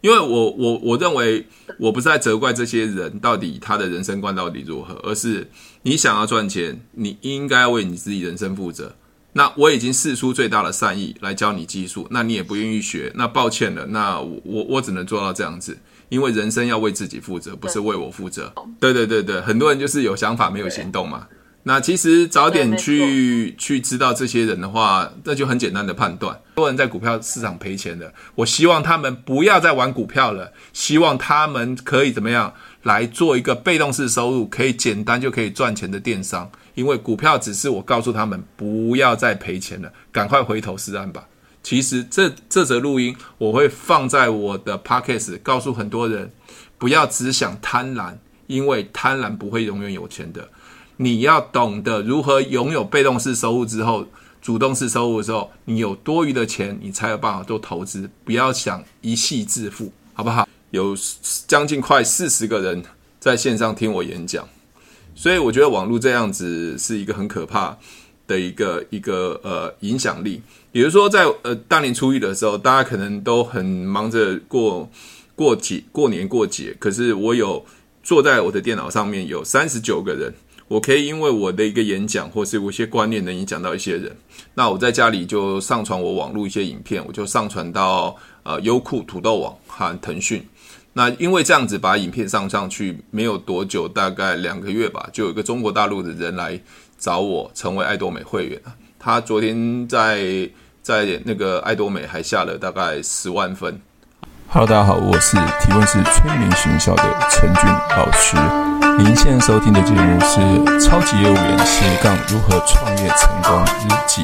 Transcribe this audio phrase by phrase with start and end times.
[0.00, 1.46] 因为我我我认为
[1.78, 5.50] 我不是在责怪这些人到底他的人生观到底如何，而是
[5.82, 8.94] 你想要赚钱，你应该为你自己人生负责。
[9.32, 15.78] 那我已经释出最大的善意来教你技术，那你也不愿意学，那抱歉了，那我我我只能做到这样子，
[16.08, 18.52] 因为人生要为自己负责，不是为我负责。
[18.80, 21.28] 对对对对，很多人就是有想法没有行动嘛。
[21.64, 26.34] 那其实早点去去知道这些人的话，那就很简单的判断。
[26.34, 32.54] 很多人在股票市场赔钱的，我希望他们不要再玩股票了，希望他们可以怎么样
[32.84, 36.50] 来做一个被动式收入，可以简单就可以赚钱的电商。
[36.74, 41.26] 因为股票只是我告诉他们不要再赔钱了，赶快回头是岸吧。
[41.62, 46.32] 其实这这则录音我会放在我的 podcast，告诉很多人
[46.78, 48.14] 不要只想贪婪，
[48.46, 50.48] 因为贪婪不会永远有钱的。
[51.02, 54.06] 你要懂得如何拥有被动式收入之后，
[54.42, 58.10] 主动式收入的时候，你有多余的钱，你才有办法做投资。
[58.22, 60.46] 不要想一夕致富，好不好？
[60.72, 60.94] 有
[61.46, 62.82] 将近快四十个人
[63.18, 64.46] 在线上听我演讲，
[65.14, 67.74] 所以我觉得网络这样子是一个很可怕
[68.26, 70.42] 的一个一个呃影响力。
[70.70, 74.90] 比如说在呃大年初一的时候，大家可能都很忙着过
[75.34, 77.64] 过节、过年、过节，可是我有
[78.02, 80.34] 坐在我的电脑上面有三十九个人。
[80.70, 84.16] 我可以因为我的一个演讲，或是我一些观念能影响到一些人，
[84.54, 90.48] 那我在家里就上传我网络一些影片，我就上传到呃优酷、土豆网和腾讯。
[90.92, 96.56] 那因为这样子把影片上上去，没有多久，大概两个月吧，就有一个中国大陆的人来
[96.96, 98.60] 找我成为爱多美会员。
[98.96, 100.48] 他昨天在
[100.82, 103.80] 在那个爱多美还下了大概十万分。
[104.46, 107.64] Hello，大家好，我是提问是催眠学校的陈俊
[107.96, 108.89] 老师。
[108.98, 110.40] 您现在收听的节目是
[110.80, 114.22] 《超级业务员斜杠如何创业成功日记》。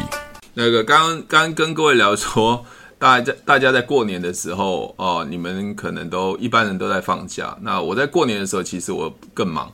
[0.55, 2.65] 那个刚刚跟各位聊说，
[2.99, 7.57] 大家大家在过年的时候哦，你们可能都一般人都在放假。
[7.61, 9.73] 那我在过年的时候，其实我更忙，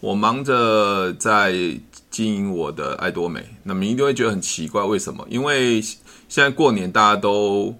[0.00, 1.54] 我忙着在
[2.10, 3.44] 经营我的爱多美。
[3.62, 5.26] 那么一定会觉得很奇怪，为什么？
[5.30, 7.74] 因为现在过年大家都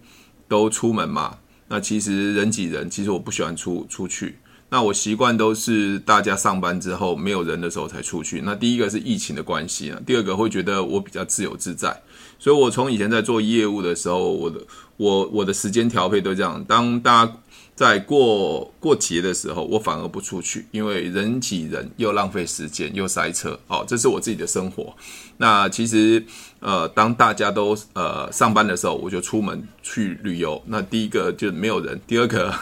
[0.48, 1.36] 都出门嘛。
[1.68, 4.38] 那其实人挤人，其实我不喜欢出出去。
[4.72, 8.40] 那我习惯都是大家上班之后没有人的时候才出去。
[8.42, 11.94] 那第一个是疫情的关系啊，第二个会觉得我比较自由自在，
[12.38, 14.58] 所以我从以前在做业务的时候，我的
[14.96, 16.64] 我我的时间调配都这样。
[16.64, 17.36] 当大家
[17.74, 23.60] 在过过节的时候，我反而不出去，因为人挤人又浪费时间又塞车。
[23.66, 24.96] 哦，这是我自己的生活。
[25.36, 26.24] 那其实
[26.60, 30.62] 呃，当大家都呃上班的时候，我就出门去旅游。
[30.66, 32.54] 那第一个就没有人，第二个。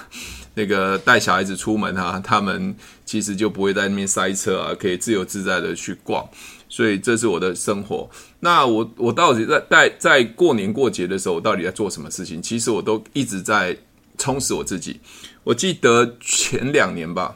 [0.60, 2.74] 那个带小孩子出门啊， 他们
[3.06, 6.28] 其实就不会在那边塞车啊，可以自由自在的去逛，
[6.68, 8.06] 所以这是我的生活。
[8.40, 12.42] 那我我到底在在在过年过节的时候，我到底在做什么事情？
[12.42, 13.74] 其实我都一直在
[14.18, 15.00] 充实我自己。
[15.44, 17.34] 我记得前两年吧，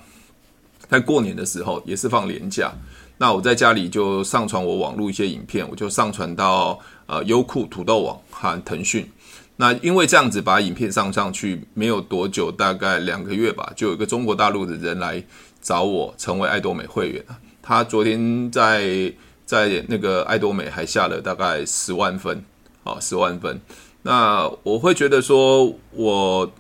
[0.91, 2.71] 在过年的时候也是放年假，
[3.17, 9.09] 那我在家里就上传我网络一些影片，我就上传到呃优酷、土豆网和腾讯。
[9.57, 15.23] 那因为这样子把影片上上去，没有多久，大概两个月吧，就有一个中国大陆的人来
[15.63, 17.25] 找我成为爱多美会员。
[17.63, 19.13] 他昨天在
[19.47, 22.45] 在那个爱多美还下了大概十万分，
[22.83, 23.61] 哦，十万分。
[24.03, 26.53] 那我会觉得说，我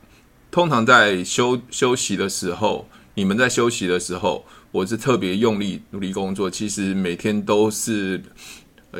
[0.53, 8.23] 通常在休休息的时候，你们在休息的时候，我是特别用力努力工作，其实每天都是。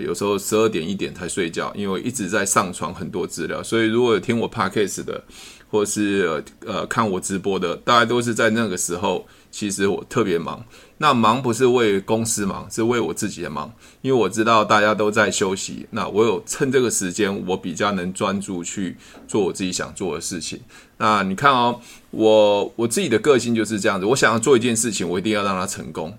[0.01, 5.23] 有时候十二点一点才睡觉，因为一直在上传很多资料，所以如果有听我 podcast 的，
[5.71, 9.27] 或是呃看我直播的，大家都是在那个时候。
[9.55, 10.65] 其实我特别忙，
[10.99, 13.73] 那忙不是为公司忙，是为我自己的忙，
[14.03, 18.97] 因为我知道大家都在休息，那我有趁这个时间，我比较能专注去
[19.29, 20.59] 做我自己想做的事情。
[20.99, 26.13] 那你看哦，我我自己的个性就是这样子，我想要做一件事情，我一定要让它成功。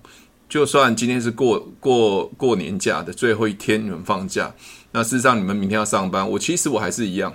[0.48, 4.54] 就算今天是过过过年假的最后一天，你们放假，
[4.92, 7.34] 那事实上你们明天要上班，我其实我还是一样。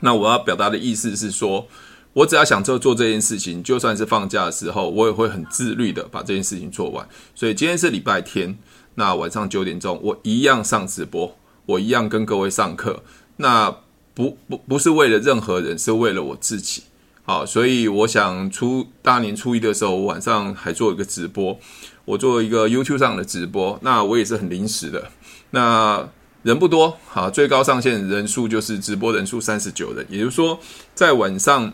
[0.00, 1.66] 那我要表达的意思是说，
[2.14, 7.06] 我只要想做做这件事情，就算是放假的时候，我也会很自律的把这件事情做完。
[7.34, 8.58] 所以今天是礼拜天，
[8.94, 11.36] 那晚上九点钟我一样上直播，
[11.66, 13.02] 我一样跟各位上课。
[13.36, 13.70] 那
[14.14, 16.82] 不不不是为了任何人，是为了我自己。
[17.24, 21.58] 好，所以我想初大年初一的时候，我晚上还做一个直播。
[22.06, 25.10] 我做一个 YouTube 上的直播，那我也是很临时的，
[25.50, 26.08] 那
[26.42, 30.58] 人不多，好，最高上限人数就是直播人数三十九人，也就是说，
[30.94, 31.72] 在晚上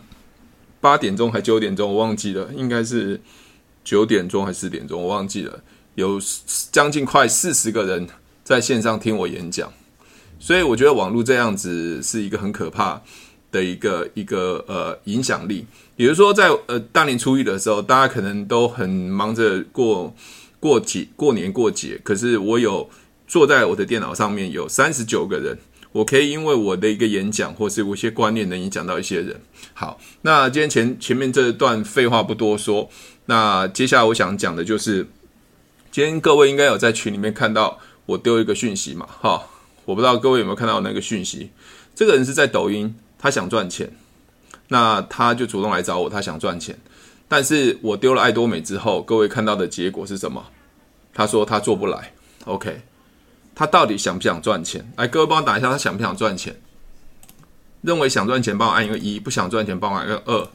[0.81, 3.21] 八点钟还九点钟，我忘记了，应该是
[3.83, 5.61] 九点钟还是十点钟，我忘记了，
[5.93, 6.19] 有
[6.71, 8.07] 将近快四十个人
[8.43, 9.71] 在线上听我演讲，
[10.39, 12.99] 所以我觉得网络这样子是一个很可怕
[13.53, 15.65] 的一个一个呃影响力。
[15.95, 20.13] 比如说在呃大年初一的时候，大家可能都很忙着过
[20.59, 22.89] 过节、过年过节，可是我有
[23.27, 25.57] 坐在我的电脑上面有三十九个人，
[25.91, 29.39] 我可以因为我的一个演讲或是有一些观念能影响到一些人。
[29.73, 32.89] 好，那今天前前面这段废话不多说，
[33.27, 35.07] 那接下来我想讲的就是，
[35.91, 39.07] 今天各位应该有在群里面看到我丢一个讯息嘛？
[39.21, 39.43] 哈，
[39.85, 41.51] 我不知道各位有没有看到那个讯息。
[41.95, 43.89] 这个人是在抖音，他想赚钱，
[44.67, 46.77] 那他就主动来找我，他想赚钱。
[47.29, 50.45] 但是我丢了爱多美之后，各位看到的结果是什么？
[51.13, 52.11] 他说他做不来。
[52.43, 52.81] OK，
[53.55, 54.91] 他到底想不想赚钱？
[54.97, 56.53] 来，各位帮我打一下，他想不想赚钱？
[57.79, 60.49] 认为想赚钱，帮我按一个一；不想赚钱，帮我按一个二。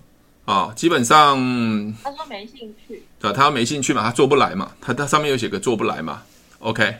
[0.44, 1.38] 啊，基本上
[2.04, 3.02] 他说没兴趣。
[3.18, 6.22] 对，他没兴趣嘛，他做不来嘛，他他上面有写个做不来嘛。
[6.58, 6.96] OK，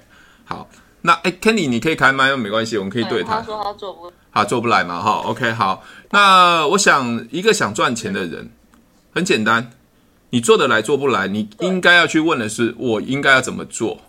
[0.46, 0.66] 好，
[1.02, 3.40] 那哎，Kenny，你可以开麦，没关系，我们可以对谈。
[3.40, 4.10] 他说他做不。
[4.38, 5.82] 好，做不来嘛，哈，OK，好。
[6.12, 8.48] 那我想，一个想赚钱的人，
[9.12, 9.72] 很简单，
[10.30, 14.00] 你做得来做不来，你应该要去问的是，我应该要怎么做？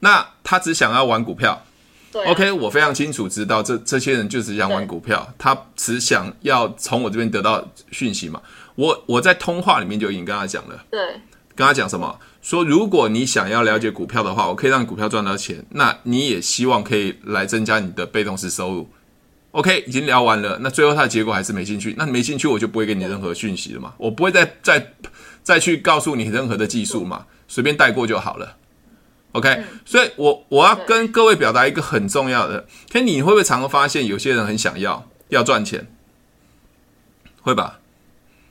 [0.00, 1.64] 那他只想要玩股票。
[2.10, 8.42] 对，OK，我非常清楚知道这这些人就只想玩股票，他只想要从我这边得到讯息嘛。
[8.74, 11.00] 我我在通话里面就已经跟他讲了，对，
[11.54, 12.18] 跟他讲什么？
[12.42, 18.90] 说如果你想要了解股票的话，我可以让股票赚到钱，那你也希望可以来增加你的被动式收入。
[19.54, 24.94] OK，已经聊完了，那最后他的结果还是没兴趣，那没兴趣我就不会给你任何讯息了嘛，我不会再再
[25.44, 28.56] 再去告诉你任何的技术嘛，随便带过就好了。
[29.30, 35.86] OK，、嗯、所以我我要跟各位表达一个很重要的，可你会不会常常发现有些人很想要要赚钱，
[37.42, 37.78] 会吧？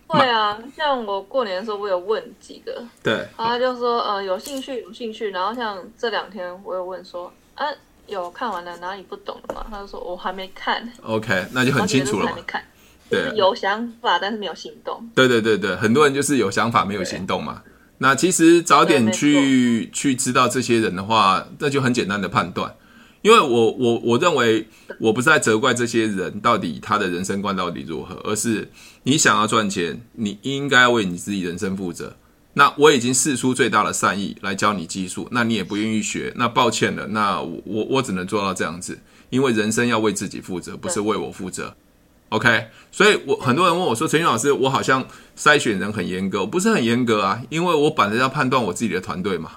[0.08, 7.66] 会啊，像我过年的时候，我有问几个，对，然后他就说呃有兴趣有兴趣，然后像这两天我有问说啊
[8.08, 9.66] 有看完了哪里不懂了吗？
[9.70, 12.64] 他就说我还没看，OK，那就很清楚了嘛，还没看，
[13.10, 17.62] 对，有想法但是没有行动，对对对对，很多人就是有想法没有行动嘛。
[18.00, 22.76] 那其实早点去去知道这些人的话，那就很简单的判断。
[23.22, 24.68] 因为我我我认为
[25.00, 28.70] 我不是在责怪这些人到底他的人生观到底如何，而是
[29.04, 32.18] 你想要赚钱，你应该为你自己人生负责。
[32.54, 41.76] 那我已经试出最大的善意来教你技术，那你也不愿意学，那抱歉了，那我我我只能做到这样子，因为人生要为自己负责，不是为我负责。
[42.30, 45.06] OK，所以我很多人问我说：“陈俊老师，我好像
[45.38, 49.52] 筛选人很严格，我不是很严格啊，因为我本来要判断我自己的团队嘛，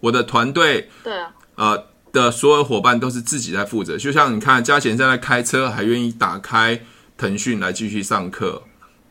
[0.00, 3.96] 我的团队对啊，呃的所有伙伴都是自己在负责。
[3.96, 6.80] 就像你看，嘉贤现在开车，还愿意打开
[7.16, 8.62] 腾讯来继续上课，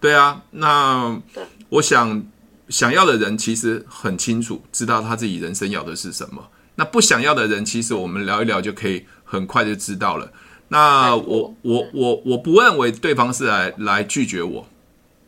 [0.02, 1.18] 对啊，那
[1.70, 2.24] 我想
[2.72, 6.48] 想要的人其实很清楚，知道他自己人生要的是什么。
[6.76, 10.32] 那不想要的人，其实我们聊一聊就可以很快就知道了。”
[10.74, 14.66] 那我我我我不认为对方是来来拒绝我，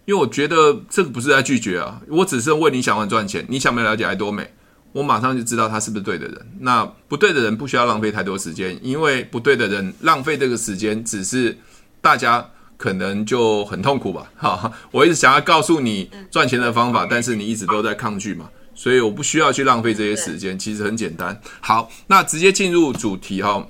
[0.06, 4.50] 因为我觉得这个不是在拒绝啊，我只是问你想不想赚钱，你想不想了解爱多美，
[4.94, 6.48] 我马上就知道他是不是对的人。
[6.62, 11.58] 那不对的人不需要浪费太多时间，因为不对的人浪费这个时间，只是
[12.00, 14.32] 大家可能就很痛苦吧。
[14.36, 21.40] 哈，我一直想要告诉你赚钱的方法，但是你一直都在抗拒嘛，所以我不需要去浪费这些时间，其实很简单。
[21.60, 23.66] 好，那直接进入主题哈。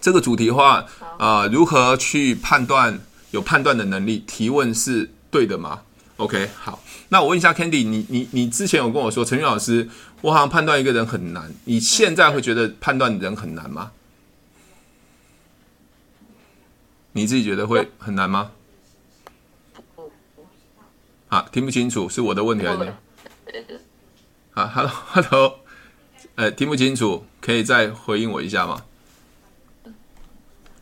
[0.00, 0.84] 这个主题的话，
[1.18, 4.22] 啊、呃，如何去判断有判断的能力？
[4.26, 5.80] 提问是对的吗
[6.18, 6.78] ？OK，好，
[7.08, 9.88] 那我问一下 Candy，你你你之前有跟我说，陈宇老师，
[10.20, 13.90] 我好像判断一个人很难，你现在会觉得判断人很难吗？
[17.14, 18.50] 你自己觉得会很难吗？
[21.28, 22.92] 啊，听不清楚，是我的问题还是？
[24.54, 25.60] 啊，Hello，Hello，
[26.34, 28.82] 呃，听不清楚，可以再回应我一下吗？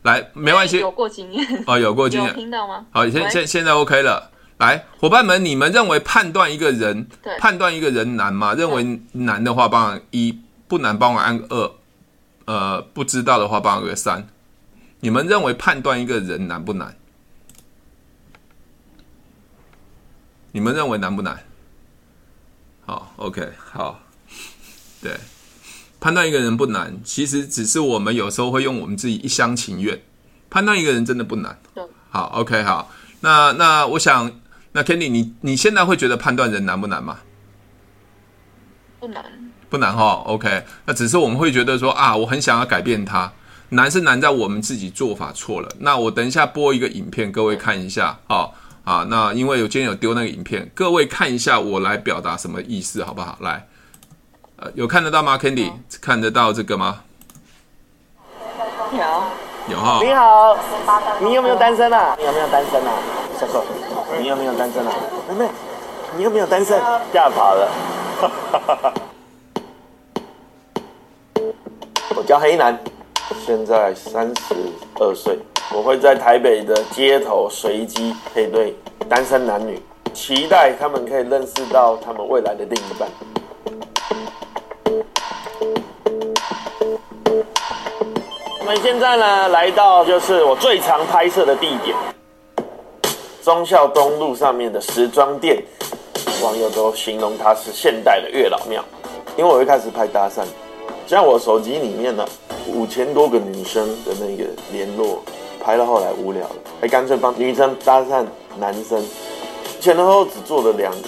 [0.01, 0.79] 来，没关系。
[0.79, 2.29] 有过经验哦，有过经验。
[2.29, 2.85] 有听到吗？
[2.91, 4.31] 好，现现现在 OK 了。
[4.57, 7.07] 来，伙伴们，你们认为判断一个人，
[7.39, 8.55] 判断一个人难吗？
[8.55, 10.33] 认为难的话，帮我一；
[10.67, 11.71] 不难，帮我按二。
[12.45, 14.27] 呃，不知道的话，帮我按个三。
[15.03, 16.95] 你们认为判断一个人难不难？
[20.53, 21.43] 你们认为难不难？
[22.85, 23.99] 好，OK，好，
[25.01, 25.11] 对。
[25.99, 30.01] 判断一个人不难，其实只是我们有时候会用我们自己一厢情愿。
[30.49, 31.59] 判断一个人真的不难。
[32.09, 32.89] 好，OK，好。
[33.19, 34.31] 那那我想，
[34.71, 37.19] 那 Kenny，你你现在会觉得判断人难不难吗？
[39.01, 40.23] 不难，不难哈。
[40.27, 43.33] OK，那只是我们会觉得说啊，我很想要改变他。
[43.73, 45.69] 难是难在我们自己做法错了。
[45.79, 48.17] 那我等一下播一个影片，各位看一下。
[48.27, 48.53] 好
[48.83, 53.37] 啊，那因为有今天有丢那个影片，各位看一下我来表达什么意思，好不好？
[53.41, 53.67] 来。
[54.75, 55.71] 有看得到吗，Candy？
[55.99, 57.01] 看得到这个吗？
[58.91, 58.99] 有。
[59.69, 59.99] 有哈。
[60.01, 60.57] 你好，
[61.21, 62.15] 你有没有单身啊？
[62.17, 62.93] 你有没有单身啊？
[63.39, 63.65] 小狗，
[64.21, 64.93] 你有没有单身啊？
[65.29, 65.49] 妹妹，
[66.15, 66.79] 你有没有单身？
[67.11, 67.71] 吓跑了。
[72.15, 72.79] 我叫黑男，
[73.45, 74.55] 现在三十
[74.99, 75.37] 二岁。
[75.73, 78.75] 我会在台北的街头随机配对
[79.09, 79.81] 单身男女，
[80.13, 83.09] 期待他们可以认识到他们未来的另一半。
[88.59, 91.95] 我们现在呢，来到就是我最常拍摄的地点——
[93.43, 95.63] 忠孝东路上面的时装店，
[96.43, 98.83] 网友都形容它是现代的月老庙。
[99.35, 100.43] 因为我一开始拍搭讪，
[101.07, 102.25] 像我手机里面呢，
[102.67, 105.23] 五千多个女生的那个联络。
[105.65, 108.25] 拍到后来无聊了，还干脆帮女生搭讪
[108.59, 109.01] 男生，
[109.79, 111.07] 前后后只做了两年，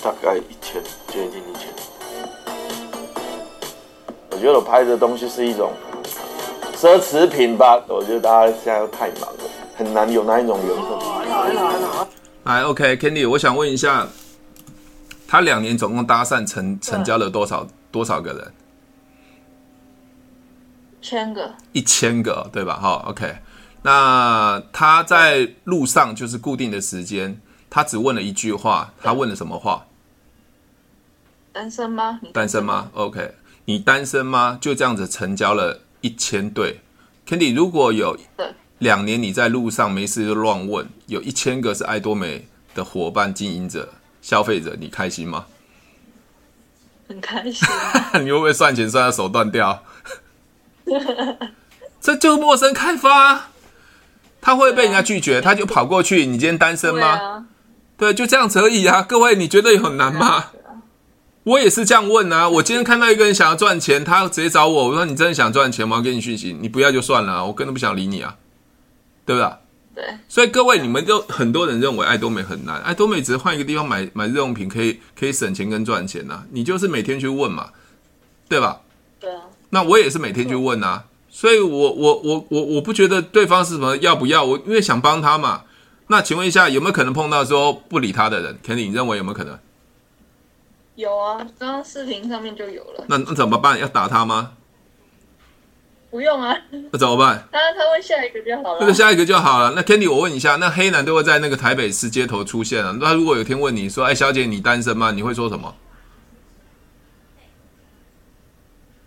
[0.00, 1.68] 大概一千，接近一千。
[4.30, 5.72] 我觉得我拍的东西是一种
[6.76, 9.40] 奢侈品吧，我觉得大家现在都太忙了，
[9.76, 10.86] 很难有那一种缘分。
[11.28, 11.72] 来来来
[12.44, 14.06] 来，来，OK，Candy，我想问一下，
[15.26, 18.52] 他两年总共搭讪成成交了多少多少个人？
[21.06, 22.76] 千个，一千个，对吧？
[22.80, 23.36] 好，OK。
[23.82, 29.86] 那他在路上就是固定的时间，他只问了一句话，他问了什么话？
[31.52, 32.18] 单身吗？
[32.20, 33.34] 你单身吗？OK，
[33.66, 34.58] 你单身吗？
[34.60, 36.80] 就这样子成交了一千对。
[37.24, 38.18] Candy，如果有
[38.78, 45.46] 两年你在路上没事就乱问，有一千个是爱多美的伙伴、经营者、消费者，你开心吗？
[47.08, 47.68] 很开心。
[48.24, 49.84] 你会不会算钱算到手断掉？
[52.00, 53.48] 这就陌生开发。
[54.40, 56.24] 他会被人家拒绝，他就跑过去。
[56.24, 57.06] 你今天单身吗？
[57.18, 57.44] 啊、
[57.96, 59.02] 对，就这样子而已啊。
[59.02, 60.26] 各位，你觉得有很难吗？
[60.26, 60.70] 啊啊、
[61.42, 62.48] 我也是这样问啊。
[62.48, 65.96] 我今天看到一个人想要赚钱，他直接找我，我说你真的想赚钱吗？
[65.96, 68.36] 我要给你讯息，你不要就算了，我根本不想理你啊，
[69.24, 69.50] 对不对？
[69.96, 70.04] 对。
[70.28, 76.44] 所以各位，你们都很多人认为爱多美很难，爱多美只是换一个地方买买日用品，可以可以省钱跟赚钱呐、啊。
[76.52, 77.70] 你就是每天去问嘛，
[78.48, 78.82] 对吧？
[79.18, 79.40] 对啊。
[79.76, 81.04] 那我也是每天去问啊。
[81.28, 85.64] 所以我，我我我我我不觉得对方是什么要不要我，因为想帮他嘛。
[86.06, 89.58] 那请问一下，有没有可能碰到说不理他的人？Kenny，你认为有没有可能？
[90.94, 93.04] 有啊，刚刚视频上面就有了。
[93.08, 93.78] 那那怎么办？
[93.78, 94.52] 要打他吗？
[96.10, 96.56] 不用啊。
[96.90, 97.46] 那怎么办？
[97.52, 98.78] 他他问下一个就好了。
[98.80, 99.74] 那个下一个就好了。
[99.76, 102.96] 那 Kenny，我问一下，那黑男都会在那个台北市街头出现啊？
[102.98, 105.10] 那如果有天问你说，哎，小姐，你单身吗？
[105.10, 105.74] 你会说什么？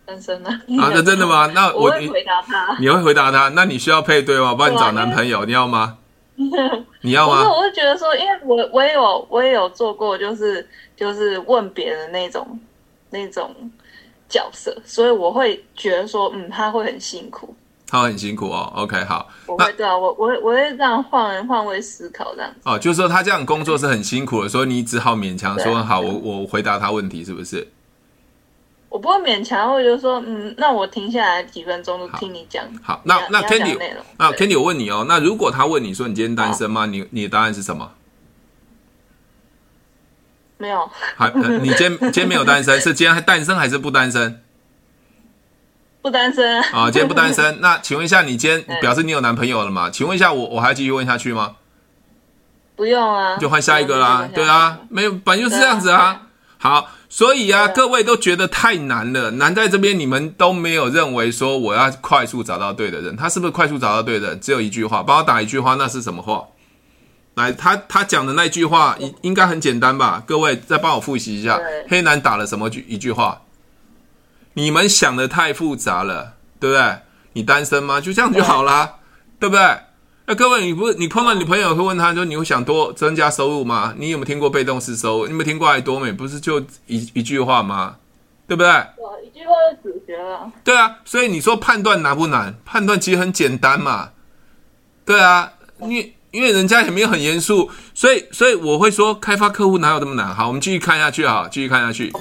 [0.10, 0.50] 单身啊？
[0.82, 1.46] 啊， 那真的吗？
[1.54, 2.76] 那我，我会回答他。
[2.80, 3.50] 你会回答他？
[3.50, 4.56] 那你需要配对吗？
[4.58, 5.98] 帮你找男朋友，你要吗？
[7.02, 7.38] 你要吗？
[7.38, 12.60] 不是，我会觉得说，因为我我也有我也有做过，就是就是问别人那种
[13.12, 13.54] 那种
[14.28, 17.56] 角色，所以我会觉得说，嗯，他会很辛苦。
[17.92, 18.72] 他会很辛苦哦。
[18.76, 19.28] OK，好。
[19.48, 22.58] 我会对啊，我我我会这样换人换位思考这样子。
[22.64, 27.68] 哦，就是说他这样工作是很辛苦的，所以你只好勉强说好，我我回答他问题，是不是？
[28.90, 32.66] 我不会勉强，我就说，嗯，那我停下来几分钟，都听你讲。
[32.82, 33.78] 好，那那 Candy，
[34.18, 36.88] 那 Candy，我问你哦，那如果他问你说你今天单身吗？
[36.88, 37.92] 你你的答案是什么？
[40.58, 40.90] 没有。
[41.16, 41.30] 好，
[41.62, 44.44] 你今天今天没有单身，是今天还单身还是不单身？
[46.02, 46.60] 不单身。
[46.64, 47.60] 啊，今天不单身。
[47.62, 49.92] 那请问一下，你今天表示你有男朋友了吗？
[49.92, 51.58] 请问一下，我我还要继续问下去吗？
[52.76, 54.28] 不用啊，就换下一个啦。
[54.34, 56.24] 对啊，没有，本来就是这样子啊。
[56.58, 56.88] 好。
[57.12, 64.40] 所以啊，各位都觉得太难了，难在这边你们都没有认为说我要快速找到对的人，他是不是快速找到对的人？
[64.40, 66.46] 只有一句话，帮我打一句话，那是什么话？
[67.34, 70.24] 来，他他讲的那句话应应该很简单吧？
[70.26, 73.42] 各位再帮我复习一下，黑男打了什么句一句话？
[74.54, 77.00] 你们想的太复杂了，对不对？
[77.34, 78.00] 你单身吗？
[78.00, 78.98] 就这样就好啦，
[79.40, 79.64] 对不对？
[80.30, 83.96] 那、啊、各位，你不你碰到你朋友会问他说，你会想多增加收入吗？
[83.98, 85.26] 你有没有听过被动式收入？
[85.26, 86.12] 你有没有听过爱多美？
[86.12, 87.96] 不是就一一句话吗？
[88.48, 88.70] 对不对？
[89.26, 90.52] 一句话就解决了。
[90.64, 92.54] 对啊，所以你说判断难不难？
[92.64, 94.10] 判断其实很简单嘛。
[95.04, 100.36] 对啊，因为因为人家也没有很严肃，所以所以我会说，开发客户哪有这么难？
[100.36, 102.14] 好，我们继续看下去啊，继续看下去。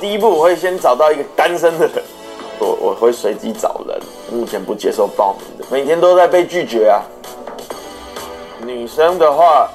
[0.00, 2.02] 第一步，我会先找到一个单身的人。
[2.58, 4.00] 我我会随机找人，
[4.36, 7.00] 目前不接受报名的，每天都在被拒绝啊。
[8.60, 9.66] 女生的话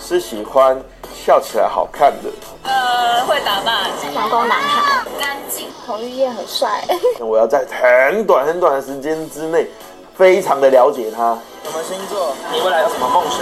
[0.00, 0.80] 是喜欢
[1.14, 2.30] 笑起来好看的，
[2.62, 6.82] 呃，会打扮，阳光男孩，干净，彭于晏很帅。
[7.18, 9.68] 我要在很短很短的时间之内，
[10.16, 11.36] 非常的了解他。
[11.64, 12.34] 什么星座？
[12.50, 13.40] 你未来有什么梦想？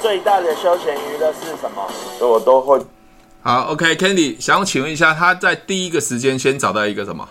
[0.00, 1.86] 最大的休闲娱乐是什么？
[2.18, 2.80] 所以我都会。
[3.42, 7.28] 好，OK，Candy，想请问一下，他在第一个时间先找到一个什么？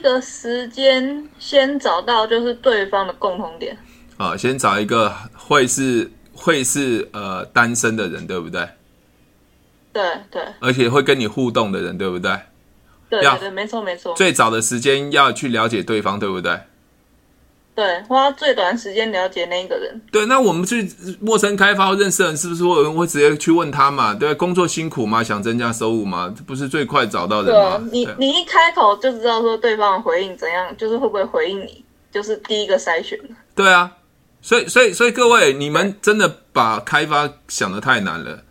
[0.00, 3.76] 个时间先找到就是对方的共同点。
[4.16, 8.68] 啊，先找一个会是会是呃单身的人，对不对？
[9.92, 10.42] 对对。
[10.60, 12.30] 而且会跟你互动的人，对不对？
[13.08, 14.14] 对对对，没错没错。
[14.14, 16.60] 最早的时间要去了解对方，对不对？
[17.80, 19.98] 对，花最短时间了解那一个人。
[20.12, 20.86] 对，那我们去
[21.18, 24.12] 陌生开发或认识人，是不是会有人会直接去问他嘛？
[24.12, 25.24] 对，工作辛苦吗？
[25.24, 26.30] 想增加收入吗？
[26.36, 27.78] 这不是最快找到人吗？
[27.90, 31.82] 对，你你一开口就知道说对方的回应怎样，就是会不会回应你，
[32.12, 33.18] 就是第一个筛选。
[33.54, 33.90] 对啊，
[34.42, 38.42] 所以所以所以各位，你们真的把开发想的太难了。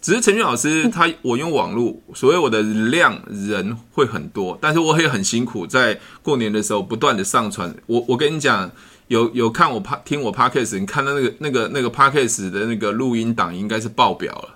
[0.00, 7.74] 只是陈俊老师他我用网络，所以我的量人会很多，但是我也很辛苦，在过年的时候不断的上传。
[7.86, 8.70] 我我跟你讲，
[9.08, 14.54] 有有看我趴听我 Podcast，你看到那个那个那个 Podcast 的那个录音档应该是爆表了，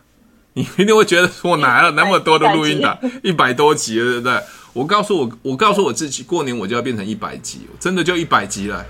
[0.55, 4.41] 你一定会觉得我哪有那么多的录音档， 一百多集了，对不对？
[4.73, 8.85] 我告诉我，我告诉我自己，过年我就要变成一百集，真的就一百集了。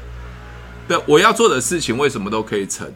[0.87, 2.87] 对，我要做的事情为什么都可以成？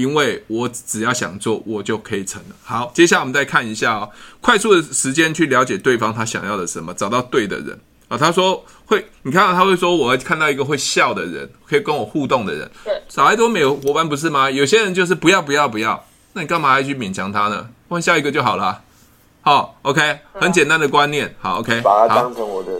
[0.00, 2.56] 因为我只要想做，我就可以成了。
[2.64, 4.08] 好，接下来我们再看一下哦，
[4.40, 7.78] 快速的时间去了解对方他想要的什么，找到对的人
[8.08, 8.16] 啊。
[8.16, 12.70] 他说会，你看到他会说，我会看到一个会笑的人，可以跟我互动的人。
[12.82, 14.50] 对，找爱多美伙伴不是吗？
[14.50, 16.02] 有些人就是不要不要不要，
[16.32, 17.68] 那你干嘛还去勉强他呢？
[17.88, 18.82] 换下一个就好了。
[19.42, 21.34] 好，OK，很简单的观念。
[21.40, 22.72] 好，OK，把他当成我的。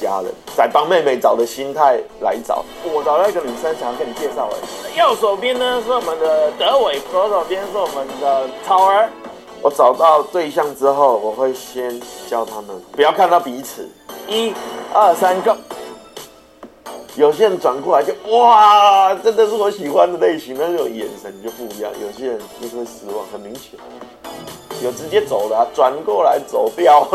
[0.00, 4.48] 家人在帮妹妹找的心态来找，我找到一个女生，想要跟你介绍。
[4.50, 9.08] 哎，右手边呢是我们的德伟，左手边是我们的草儿。
[9.62, 13.86] 我找到对象之后，我会先教他们不要看到彼此，
[14.26, 14.54] 一、
[14.94, 15.52] 二、三，Go。
[17.16, 21.92] 有些人转过来就哇，真的是我喜欢的类型，那种眼神就不一样。
[22.00, 23.78] 有些人就会失望，很明显。
[24.82, 27.06] 有直接走了，转过来走掉。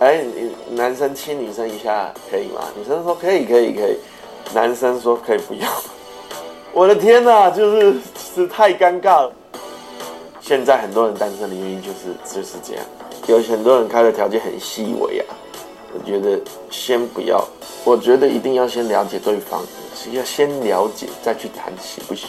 [0.00, 2.62] 哎，你男生亲女生一下可以吗？
[2.76, 3.96] 女生说可以，可以，可以。
[4.54, 5.68] 男生说可以不要。
[6.72, 7.96] 我的天哪，就是
[8.34, 9.32] 是太尴尬了。
[10.40, 12.84] 现在很多人单身的原因就是就是这样。
[13.26, 15.26] 有很多人开的条件很细微啊，
[15.92, 17.44] 我觉得先不要。
[17.84, 19.60] 我觉得一定要先了解对方，
[19.96, 22.28] 是要先了解再去谈，行不行？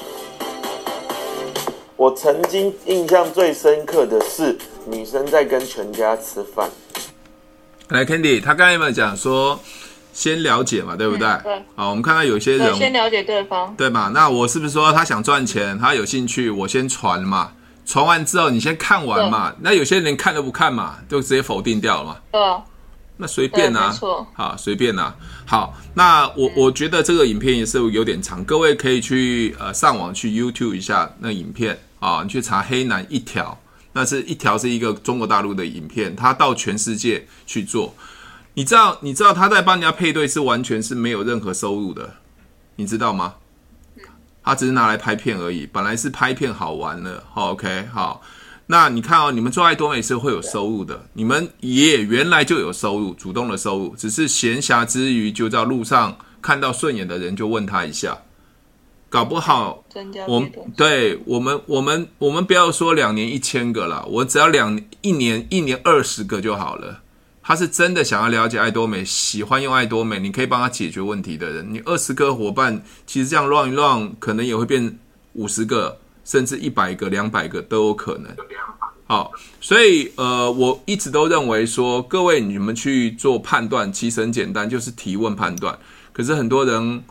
[1.95, 6.67] 我曾经印象最深刻的是女生在跟全家吃饭。
[7.89, 9.59] 来，Candy，他刚才有没有讲说
[10.13, 11.27] 先了解嘛，对不对？
[11.27, 11.63] 嗯、对。
[11.75, 14.11] 好，我们看到有些人先了解对方，对嘛？
[14.13, 17.51] 那我是不是说他想赚钱，他有兴趣，我先传嘛？
[17.85, 19.53] 传完之后你先看完嘛？
[19.61, 22.17] 那有些人连看都不看嘛，就直接否定掉了嘛？
[22.31, 22.41] 对。
[23.17, 24.25] 那随便啊，错。
[24.33, 25.13] 好，随便啊。
[25.45, 33.57] 好，那我我觉得这个影片也是有点长，各位可以去呃上网去 YouTube 一下那影片啊，你去查黑男一条。
[33.99, 37.93] 那是一条是一个中国大陆的影片，他到全世界去做，
[38.53, 42.13] 你知道你知道他在帮人家配对是完全是没有任何收入的，
[42.77, 43.33] 你知道吗？
[44.41, 47.21] 他只是拿来拍片而已，本来是拍片好玩的。
[47.33, 48.21] ，OK，好，
[48.67, 58.17] 那你看哦，你们做爱多美是会有收入的，你们也原来就有收入，主动的收入，只是闲暇之余就在路上看到顺眼的人就问他一下。
[59.09, 59.83] 搞不好，
[60.27, 67.01] 我们对我们我们我们不要说两年一千个了，我只要两一年一年二十个就好了。
[67.41, 74.99] 他是真的想要了解爱多美，喜欢用爱多美，你可以帮他解决问题的人，你二十个伙伴，其实这样乱一乱，可能也会变
[75.33, 78.31] 五十个，甚至一百个、两百个都有可能。
[79.07, 85.75] 好，所以呃，我一直都认为说，各位你们去做判断，其实很简单，就是提问判断。
[86.13, 87.03] 可是很多人。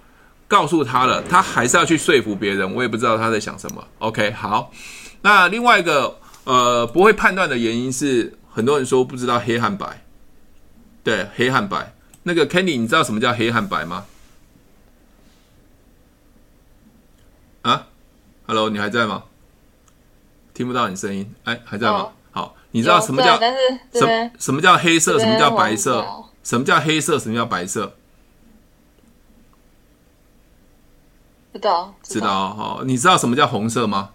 [0.49, 2.75] 告诉他了，他还是要去说服别人。
[2.75, 3.87] 我也不知道他在想什么。
[3.99, 4.73] OK，好。
[5.21, 10.05] 那另外一个呃不会判断的原因是，很多人说不知道黑和白。
[11.05, 11.93] 对，黑和白。
[12.23, 14.07] 那个 Kenny，你知道什么叫黑和白吗？
[17.63, 17.87] 啊
[18.47, 19.25] ？Hello，你还在吗？
[20.55, 21.35] 听不到你声音。
[21.45, 21.99] 哎，还在吗？
[21.99, 23.39] 哦、好，你知道什么叫
[23.93, 25.19] 什么什么叫黑色？
[25.19, 26.07] 什么叫白色？
[26.43, 27.19] 什么叫黑色？
[27.19, 27.95] 什么叫白色？
[31.59, 34.11] 知道，知道哈、哦，你知道什么叫红色吗？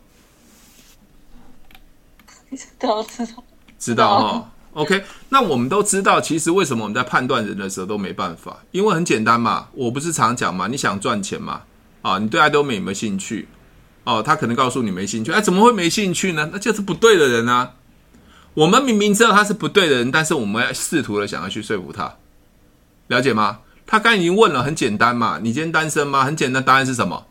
[2.55, 3.43] 知道，知道，
[3.77, 4.47] 知道哈、哦。
[4.73, 8.57] OK，那我们都知道，其实为什么我们在判断人的时候都没办法？
[8.71, 11.61] 因为很简单嘛，我不是常讲嘛，你想赚钱嘛，
[12.01, 13.47] 啊，你对爱多美有没有兴趣？
[14.03, 16.49] 哦，他可能告诉你没兴趣，哎，怎么会没兴趣呢？
[16.51, 17.73] 那就是不对的人啊。
[18.55, 22.15] 我们明明知道他是不对的人，但是我们要试图的想要去说服他，
[23.07, 23.59] 了解吗？
[23.85, 26.23] 他刚已经问了，很简单嘛，你今天单身吗？
[26.23, 27.25] 很简单，答案是什么？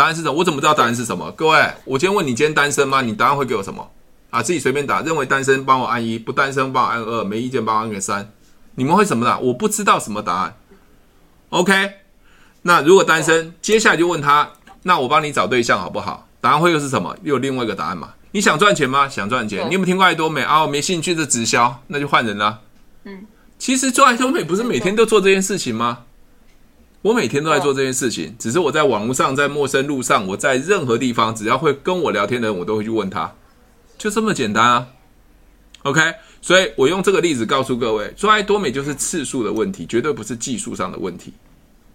[0.00, 0.32] 答案是什么？
[0.32, 1.30] 我怎么知道答案是什么？
[1.32, 3.02] 各位，我今天问你，今天单身吗？
[3.02, 3.86] 你答案会给我什么？
[4.30, 5.02] 啊，自己随便打。
[5.02, 8.32] 认为单身帮我按一，不单身帮我按二，没意见帮我按个三。
[8.76, 9.38] 你们会什么答？
[9.38, 10.56] 我不知道什么答案。
[11.50, 11.90] OK，
[12.62, 14.48] 那如果单身，接下来就问他，
[14.84, 16.26] 那我帮你找对象好不好？
[16.40, 17.14] 答案会又是什么？
[17.22, 18.14] 又有另外一个答案嘛？
[18.30, 19.06] 你想赚钱吗？
[19.06, 19.68] 想赚钱。
[19.68, 20.62] 你有没有听过爱多美啊？
[20.62, 22.60] 我没兴趣的直销，那就换人了。
[23.04, 23.26] 嗯，
[23.58, 26.04] 其实做爱多美不是每天都做这件事情吗？
[27.02, 33.32] 我每天都在做这件事情，只是我在网络上，在陌生路上，我在任何地方，只要会跟我聊天的人，我都会去问他，
[33.96, 34.86] 就这么简单啊。
[35.84, 36.00] OK，
[36.42, 41.32] 所以我用这个例子告诉各位，做爱多美就是次数的问题，绝对不是技术上的问题。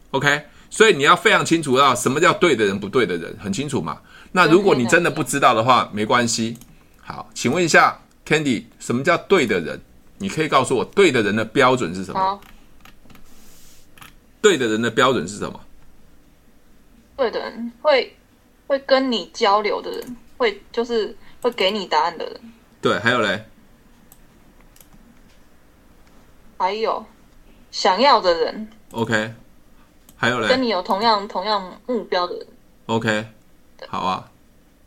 [0.10, 0.42] OK，
[0.72, 4.00] 所以你要非常清楚到什么叫对的人，不对的人，很清楚嘛。
[4.32, 6.58] 那如果你真的不知道的话，没关系。
[7.00, 9.80] 好，请问一下，Candy，什么叫对的人？
[10.18, 12.40] 你可以告诉我，对的人的标准是什么？
[14.46, 15.60] 好，对的人的标准是什么？
[17.18, 18.16] 对的人会
[18.68, 22.40] 会跟你交流的人，会就是会给你答案的人。
[22.80, 23.44] 对，还有嘞？
[26.58, 27.04] 还有
[27.72, 28.70] 想要的人。
[28.92, 29.34] OK，
[30.16, 30.48] 还有嘞？
[30.48, 32.48] 跟你有同样同样目标的人。
[32.86, 33.26] OK。
[33.88, 34.32] 好啊，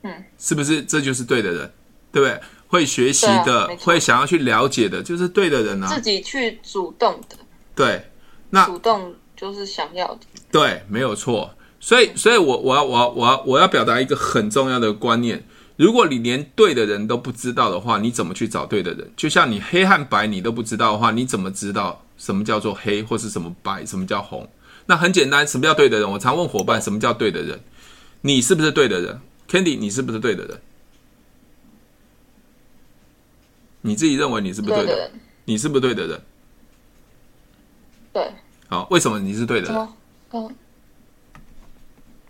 [0.02, 1.72] 嗯，是不是这就是对的人，
[2.12, 2.40] 对不对？
[2.68, 5.88] 会学习的，啊、会想要去了解的，就是对的人啊。
[5.88, 7.36] 自己去主动的，
[7.74, 8.10] 对，
[8.50, 10.20] 那主动就是想要的，
[10.51, 11.55] 对，没有错。
[11.79, 15.44] 所以，所以我我要我要我要我要表达一个很重要的观念：
[15.77, 19.09] 如果你连对的人都不知道的话，你怎么去找对的人？
[19.16, 24.51] 就像你黑和白你都不知道的话，你怎么知道什么叫做黑，或是什么白，什么叫红？
[24.87, 26.11] 那很简单，什么叫对的人？
[26.11, 27.61] 我常问伙伴，什么叫对的人？
[28.22, 29.79] 你是不是对的人，Candy？
[29.79, 30.61] 你是不是对的人？
[33.83, 35.12] 你自己认为你是不是对的人？
[35.44, 36.20] 你是不是对的人？
[38.12, 38.33] 对。
[38.68, 39.88] 好，为什么你是对的人？
[40.33, 40.54] 嗯，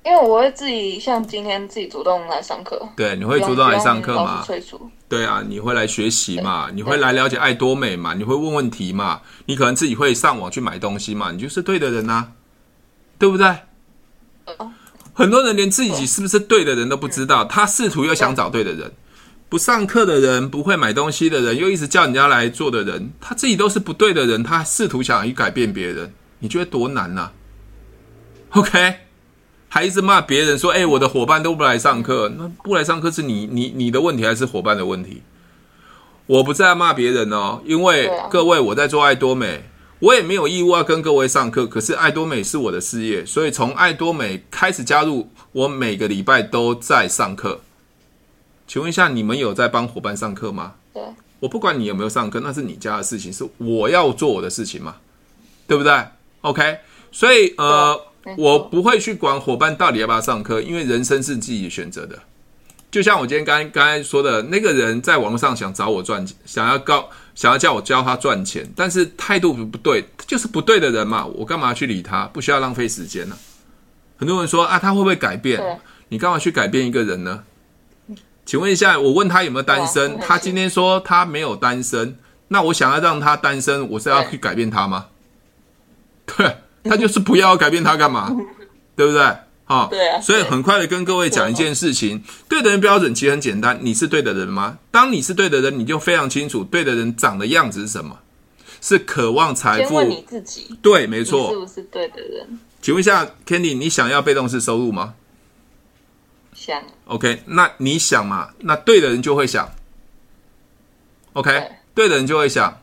[0.05, 2.89] 因为我会自己像今天自己主动来上课。
[2.97, 4.45] 对，你会主动来上课吗？
[5.09, 6.71] 对啊，你会来学习嘛？
[6.73, 8.15] 你会来了解爱多美嘛？
[8.15, 9.23] 你会问问题嘛？
[9.47, 11.33] 你可能自己会上网去买东西嘛？
[11.33, 12.33] 你就是对的人呐、啊，
[13.19, 13.47] 对不对？
[14.47, 14.73] 嗯
[15.13, 18.93] 很多人连自己是不是对的人都不知道，他试图又想找对的人，
[19.49, 27.31] 不上课的人，不会买东西的人，又一直叫人家来做的人，他自己都是不对的人，他试图想去改变别人，你觉得多难呐
[28.51, 28.95] ？OK，
[29.69, 35.23] 还一直骂别人说：“哎，我的伙伴都不来上课，那不来上课是你你你的问题还是伙伴的问题？”
[36.27, 39.65] 我不在骂别人哦，因为各位我在做爱多美。
[40.01, 47.61] 我也没有义务要跟各位上课，可是爱多美是我的事业，所以从爱多美开始加入，我每个礼拜都在上课。
[48.69, 50.75] 请问一下，你们有在帮伙伴上课吗？
[50.95, 51.03] 对，
[51.41, 54.95] 我不管你有没有上课，那是你家的事情，是我要做我的事情嘛，
[55.67, 55.93] 对不对
[56.43, 56.79] ？OK，
[57.11, 58.01] 所以呃，
[58.37, 62.19] 我不会去管伙伴到底要不要上课，因为人生是自己选择的。
[62.91, 71.27] 就像我今天刚刚才说的那个人，在网络上想找我赚钱，想要告，想要叫我教他赚钱，但是态度不对，就是不对的人嘛。
[71.27, 72.25] 我干嘛去理他？
[72.29, 74.17] 不需要浪费时间呢、啊。
[74.17, 75.63] 很多人说啊，他会不会改变？
[76.09, 77.45] 你干嘛去改变一个人呢？
[78.47, 82.17] 请问一下，我问他有没有单身，他今天说他没有单身，
[82.49, 85.09] 那我想要让他单身，我是要去改变他吗？
[86.37, 88.29] 对，他就是不要改变他干嘛？
[88.95, 89.37] 对不对？
[89.65, 94.79] 好，对啊，所以很快的跟各位讲一件事情，对的人标准其实很简单，你是对的人吗？
[94.91, 98.19] 当你是对的人，你就非常清楚对的人长的样子是什么，
[98.81, 99.89] 是渴望财富。
[99.91, 102.59] 先问你自己，对，没错，是不是对的人？
[102.81, 105.15] 请问一下，Candy，你想要被动式收入吗？
[106.55, 106.83] 想。
[107.05, 108.49] OK，那你想嘛？
[108.61, 109.71] 那对的人就会想。
[111.35, 112.81] OK，对，对的人就会想。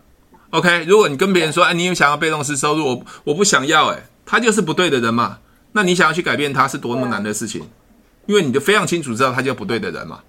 [0.55, 5.39] OK，如果你跟别人说，哎，你有想要被动式收入，我我不想要，哎，他就是不对的人嘛。
[5.73, 7.67] 那你想要去改变他是多么难的事情，
[8.25, 10.21] 因为你就非常清楚知道他就不对的人嘛，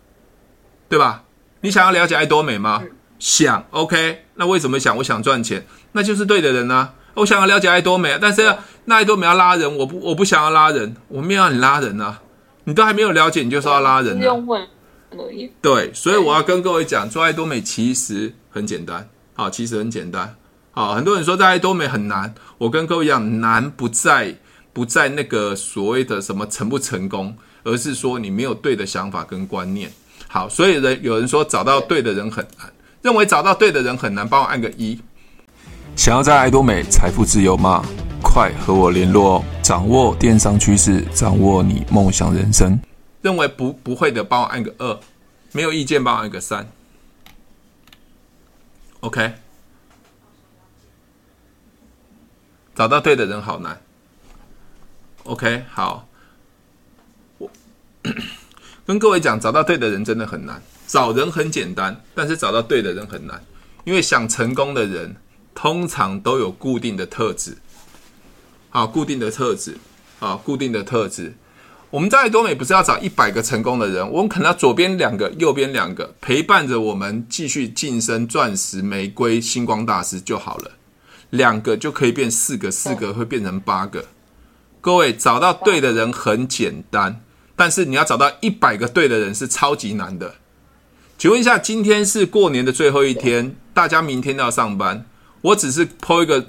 [0.89, 1.23] 对吧？
[1.61, 2.83] 你想要了解爱多美吗？
[3.21, 4.25] 想，OK。
[4.35, 4.97] 那为什么想？
[4.97, 6.95] 我想赚钱，那就是对的人啊。
[7.15, 8.43] 我想要了解爱多美，但是
[8.87, 12.21] 那爱多美要拉人，我不，我不想要拉人，我没有让你拉人啊。
[12.65, 14.21] 你都还没有了解，你就说要拉人啊？
[15.63, 20.35] 对，所以我要跟各位讲，做爱多美其实很简单，好，其实很简单，
[20.73, 20.95] 好。
[20.95, 24.35] 很多人说在爱多美很难，我跟各位讲，难不在。
[24.73, 29.91] 不在那个所谓的什么成不成功，而是说你没有对的想法跟观念。
[30.29, 32.71] 好，所以人有人说找到对的人很难，
[33.01, 35.01] 认为找到对的人很难，帮我按个一。
[35.97, 37.83] 想要在爱多美财富自由吗？
[38.23, 39.45] 快和我联络哦！
[39.63, 42.79] 掌握电商趋势，掌握你梦想人生。
[43.23, 45.01] 认为不不会的，帮我按个二。
[45.53, 46.69] 没有意见，帮我按个三。
[49.07, 49.35] OK。
[52.75, 53.81] 找到对的人好难。
[55.23, 56.09] OK，好，
[57.39, 57.49] 我
[58.85, 60.61] 跟各位讲，找到对的人真的很难。
[60.89, 63.43] 找人很简单，但是找到对的人很难。
[63.85, 65.17] 因为想成功的人，
[65.55, 67.57] 通常都有固定的特质，
[68.71, 69.79] 啊，固定的特质，
[70.19, 71.35] 啊，固定的特质。
[71.91, 80.73] 我们在多美不是要找一百个成功的人，我们可能要左边两个，右边两个，陪伴着我们继续晋升钻石、玫瑰、星光大师就好了。
[81.31, 84.07] 两个就可以变四个，四个会变成八个。
[84.81, 87.21] 各位找到对的人很简单，
[87.55, 90.35] 但是你要找到一百个对的人是超级难的。
[91.17, 95.07] 请问一下，今天是过年的最后一天，大家明天要上班，
[95.41, 96.47] 我只是 po 一个。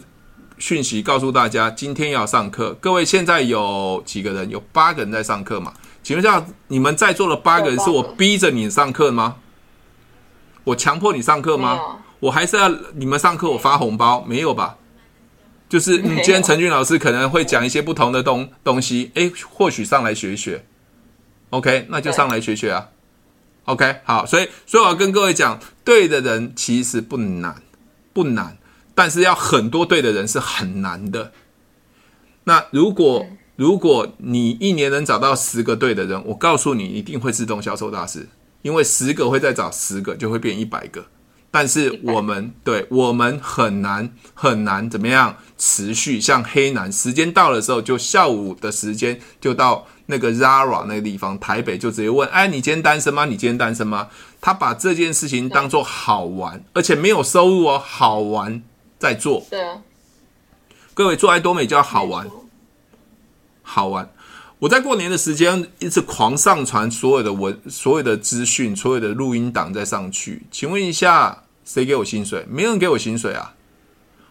[0.59, 2.73] 讯息告诉大家，今天要上课。
[2.81, 4.49] 各位，现在有几个人？
[4.49, 5.73] 有八个人在上课嘛？
[6.03, 9.35] 请问一下，你们在座的八个人是我逼着你上课吗？
[10.63, 11.79] 我强迫你上课吗？
[12.19, 14.23] 我还是要你们上课，我发红包？
[14.27, 14.77] 没有吧？
[15.69, 20.65] 就是你今天陈俊老师可能会讲一些不同的东东西，诶，或许上来学一学。
[21.51, 22.87] OK，那就上来学学啊。
[23.65, 27.61] OK，好，所以所以我要跟各位讲，对的人其实不难，
[28.13, 28.56] 不难。
[28.97, 31.31] 但是要很多对的人是很难的。
[32.45, 38.27] 那如果如果你一年能找到十个对的人，我告诉你，一定会自动销售大师，
[38.63, 41.05] 因为十个会再找十个，就会变一百个。
[41.51, 46.19] 但是我们对我们很难很难怎么样持续？
[46.19, 53.25] 像黑男，时间到的时候，就下午的时间就到那个 Zara 那个地方，台北就直接问：哎，你今天单身吗？
[53.25, 54.07] 你今天单身吗？
[54.41, 58.63] 他把这件事情当做好玩，而且没有收入哦，好玩。
[58.99, 59.81] 在做，对啊，
[60.93, 62.27] 各位做爱多美就要好玩，
[63.61, 64.09] 好玩。
[64.59, 70.41] 我在过年的时间一直狂上传所有的文、所有的资讯、所有的录音档再上去。
[70.49, 72.43] 请问一下，谁给我薪水？
[72.49, 73.53] 没人给我薪水啊！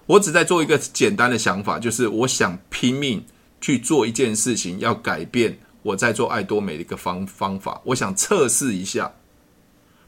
[0.07, 3.25] 我只在做一个简单的想法，就是我想拼命
[3.61, 7.81] 去做一件事情，要改变我在做爱多美的一个方方法。
[7.85, 9.13] 我想测试一下，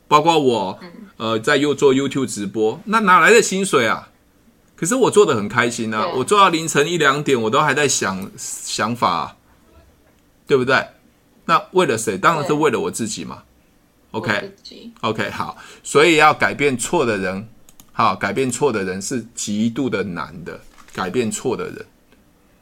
[0.08, 0.80] 包括我
[1.16, 4.08] 呃在又做 YouTube 直播，那哪来的薪水啊？
[4.78, 6.06] 可是我做的很开心啊！
[6.06, 9.36] 我做到凌晨一两点，我都还在想想法啊，
[10.46, 10.86] 对不对？
[11.46, 12.16] 那为了谁？
[12.16, 13.42] 当然是为了我自己嘛。
[14.12, 15.58] OK，OK，好。
[15.82, 17.48] 所以要改变错的人，
[17.92, 20.60] 好，改变错的人是极度的难的。
[20.94, 21.86] 改变错的人，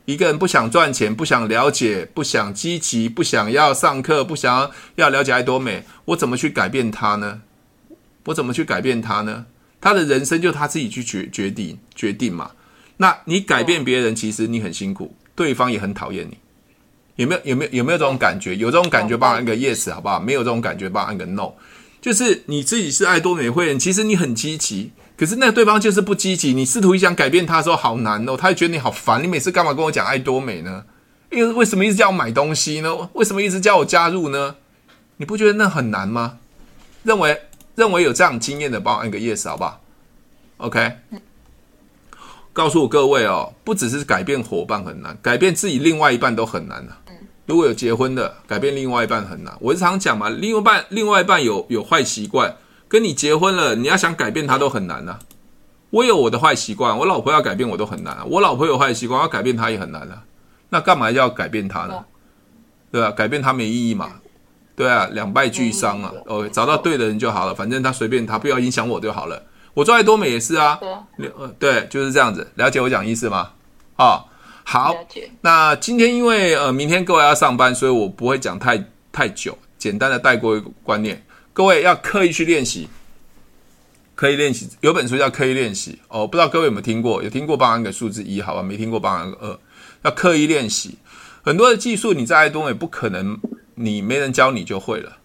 [0.05, 7.43] 一个人不想赚钱，不想了解，不想积极，不想要上课，不想要了解爱多美，我怎么去改变他呢？
[8.25, 9.47] 我怎么去改变他呢？
[9.87, 12.51] 他的人生就他自己去决决定决定嘛。
[12.97, 16.37] 那你改变别人，其实你很辛苦，对方也很讨厌你。
[17.15, 18.57] 有没有有没有有没有这种感觉？
[18.57, 20.19] 有这种感觉，帮我按个 yes 好不好？
[20.19, 21.53] 没有这种感觉，帮我按个 no。
[22.01, 26.53] 就是你自己是爱多美会员，其实你很积极，可是那个对方就是不积极。
[26.53, 28.37] 你试图一想改变他的时候，好难哦。
[28.37, 30.85] 他会觉得你好烦，你每次干嘛跟我讲爱多美呢？
[31.31, 32.93] 因为为什么一直叫我买东西呢？
[33.13, 34.57] 为什么一直叫我加入呢？
[35.19, 36.39] 你不觉得那很难吗？
[37.05, 37.41] 认为。
[37.77, 39.81] 认为有这样经验的，帮我按个 yes 好不好
[40.57, 40.97] ？OK，
[42.53, 46.99] 告诉我各位哦，不只是改变伙伴很难，改变自己另外一半都很难啊。
[47.45, 49.57] 如果有结婚的，改变另外一半很难。
[49.61, 52.57] 我常讲嘛，另外一半另外一半有有坏习惯，
[52.89, 55.21] 跟你结婚了，你要想改变他都很难啊。
[55.91, 58.25] 我有我的坏习惯，我老婆要改变我都很难啊。
[58.25, 60.25] 我老婆有坏习惯，要改变她也很难啊。
[60.71, 62.05] 那干嘛要改变她呢？
[62.91, 63.13] 对吧？
[63.13, 64.15] 改变她没意义嘛。
[64.77, 66.13] 对啊，两败俱伤啊！
[66.27, 69.43] 哦，找到对的人就好了，反正他随便他，不要影响我就好了。
[69.73, 70.79] 我做爱多美也是啊，
[71.17, 72.47] 对，对就是这样子。
[72.57, 73.53] 了解我讲意思吗？
[73.97, 74.23] 啊，
[74.65, 74.95] 好。
[75.41, 81.25] 那今天因为呃，明天各位要上班，所以我不会讲太太久，简单的带过一个观念。
[81.55, 82.87] 各位要刻意去练习，
[84.15, 84.69] 刻意练习。
[84.83, 87.23] 有本书叫《刻意练习》哦，不知道各位有没有听过？
[87.23, 88.63] 有听过帮按个数字一，好吧？
[88.63, 89.59] 没听过帮按个二。
[90.03, 90.99] 要刻意练习，
[91.43, 93.39] 很多的技术你在爱多美不可能。
[93.77, 95.19] 你没人教你就会了，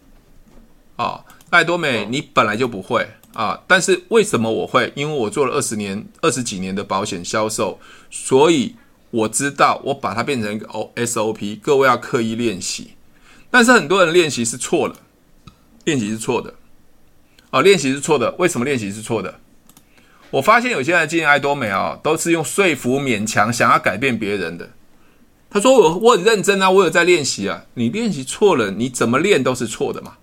[0.97, 4.91] 啊，爱多美你本来就不会啊，但是为什么我会？
[4.95, 8.75] 因为我做了二十年、二十几年的保险销售，所以
[9.09, 12.91] 我知道我把它变成一个 O SOP 各位要刻意练习。
[13.49, 14.95] 但是很多人练习是错的，
[15.85, 16.53] 练习是错的，
[17.49, 18.31] 啊，练习是错的。
[18.37, 19.39] 为什么练习是错的？
[20.29, 24.69] 我发现有些人进爱多美啊，都是用说服、勉强，想要改变别人的。
[25.53, 27.61] 他说我：“我我很认真啊，我有在练习啊。
[27.73, 30.13] 你练习错了，你怎么练都是错的嘛。”“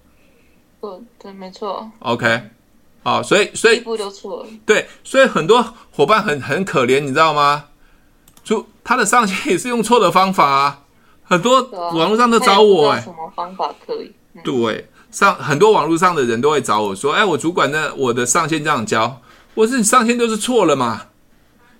[0.81, 1.87] 对对，没错。
[1.99, 2.45] ”“OK，
[3.03, 4.49] 好，所以所以一步就错了。
[4.65, 7.67] ”“对，所以很多伙伴很很可怜，你知道吗？
[8.43, 10.81] 就他的上线也是用错的方法啊。
[11.25, 14.11] 很多网络上都找我、欸，哎，什么方法可以？
[14.33, 17.93] 嗯、对，上很多网络上的人都会找我说：‘哎，我主管呢？
[17.95, 19.21] 我的上线这样教，
[19.53, 21.03] 我是你上线就是错了嘛。’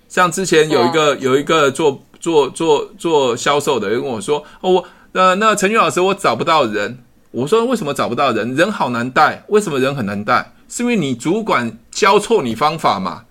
[0.07, 6.99] 像之前有一个、啊、有一个做。”做做做销售的人跟我说：“哦，我呃，那陈俊老师，我找不到人。”
[7.31, 8.55] 我说：“为什么找不到人？
[8.55, 9.43] 人好难带。
[9.49, 10.53] 为什么人很难带？
[10.67, 13.23] 是因为你主管教错你方法嘛？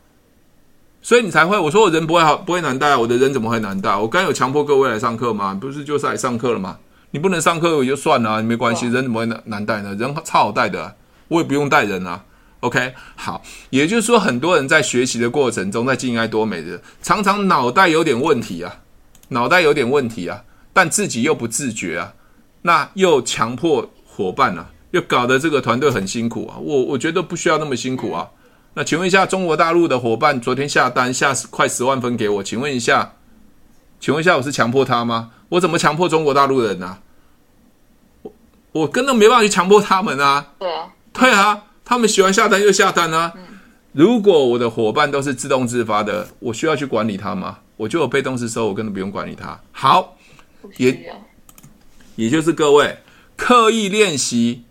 [1.02, 3.96] 所以你才会我说我人不会好不会难带，我的人怎么会难带？
[3.96, 5.56] 我刚有强迫各位来上课吗？
[5.60, 6.78] 不是就是来上课了吗？
[7.10, 9.94] 你不能上课也就算了，没关系，人怎么会难难带呢？
[9.94, 10.94] 人超好带的啊，
[11.28, 12.22] 我也不用带人啊。
[12.60, 13.40] OK，好，
[13.70, 18.80] 也就是说，很多人在学习的过程中，在经营爱多美的，常常脑袋有点问题啊，
[19.28, 20.42] 脑袋有点问题啊，
[20.72, 22.14] 但自己又不自觉啊，
[22.62, 26.58] 那又强迫伙伴啊，又搞得这个团队很辛苦啊。
[26.58, 28.28] 我我觉得不需要那么辛苦啊。
[28.74, 33.12] 那请问一下，中国大陆的伙伴昨天下单下快十万分给我，请问一下，
[34.00, 35.30] 请问一下，我是强迫他吗？
[35.50, 36.98] 我怎么强迫中国大陆人呢？
[38.22, 38.32] 我
[38.72, 40.54] 我根本没办法去强迫他们啊。
[40.58, 41.62] 对啊，对啊。
[41.88, 43.32] 他们喜欢下单就下单啊！
[43.92, 47.60] 如果我的伙伴都是自动自发的，我需要去管理他吗？
[47.78, 49.58] 我就有被动式收，我根本不用管理他。
[49.72, 50.18] 好，
[50.76, 51.10] 也
[52.16, 52.98] 也就是各位
[53.36, 54.64] 刻意练习，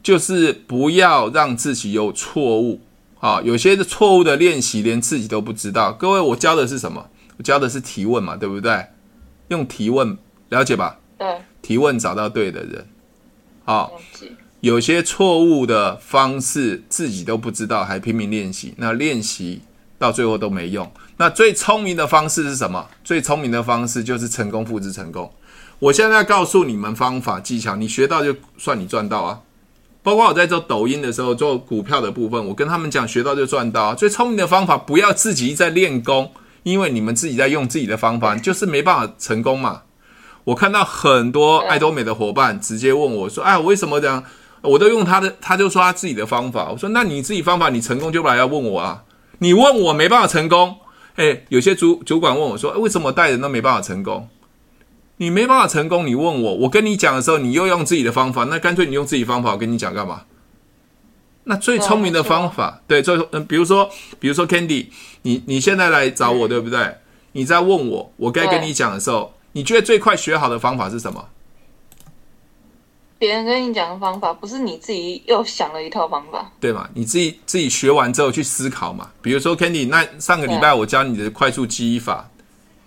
[0.00, 2.80] 就是不要让自己有错误
[3.18, 3.42] 啊！
[3.42, 5.92] 有些的错误的练习连自己都不知道。
[5.92, 7.10] 各位，我教的是什么？
[7.36, 8.86] 我教的是提问嘛，对不对？
[9.48, 10.16] 用提问
[10.50, 11.00] 了解吧？
[11.18, 11.26] 对，
[11.60, 12.86] 提问找到对的人，
[13.64, 14.00] 好。
[14.64, 19.60] 有些错误的方式自己都不知道，还拼命练习，那练习
[19.98, 20.90] 到最后都没用。
[21.18, 22.88] 那最聪明的方式是什么？
[23.04, 25.30] 最聪明的方式就是成功复制成功。
[25.78, 29.40] 我现在告诉你们方法技巧，你学到就算你赚到啊。
[30.02, 33.94] 包括我在做抖音的时候做股票的部分，我跟他们讲学到就赚到啊。
[33.94, 39.82] 最聪明的方法，不要自己在练功，因为你们自己在用自己的方法，就是没办法成功嘛。
[40.44, 44.24] 我看到很多爱多美的伙伴直接问我说：“哎，为什么这样？”
[44.64, 46.70] 我都用他的，他就说他自己的方法。
[46.70, 49.04] 我说，那你自己方法，你成功就来要问我啊？
[49.38, 50.76] 你问我没办法成功。
[51.16, 54.28] 哎，有些主主管问我说，为什么带人都没办法成功？
[55.18, 60.22] 你没办法成功，你问我，我跟你讲的时候，你又用自己的方法，那干脆你用自己方法，我跟你讲干嘛？
[61.44, 64.86] 那最聪明的方法，对，最嗯，比如说，比如说 Candy，
[65.22, 66.96] 你你现在来找我，对不对？
[67.32, 71.28] 你在问我，我该跟你讲的时候，你觉得最快学好的方法是什么？
[73.24, 76.86] 别人跟你讲的方法，不是你自己又想了一套方法，对吗？
[76.92, 79.10] 你自己自己学完之后去思考嘛。
[79.22, 82.28] 比如说，Candy，那上个礼拜我教你的快速记忆法，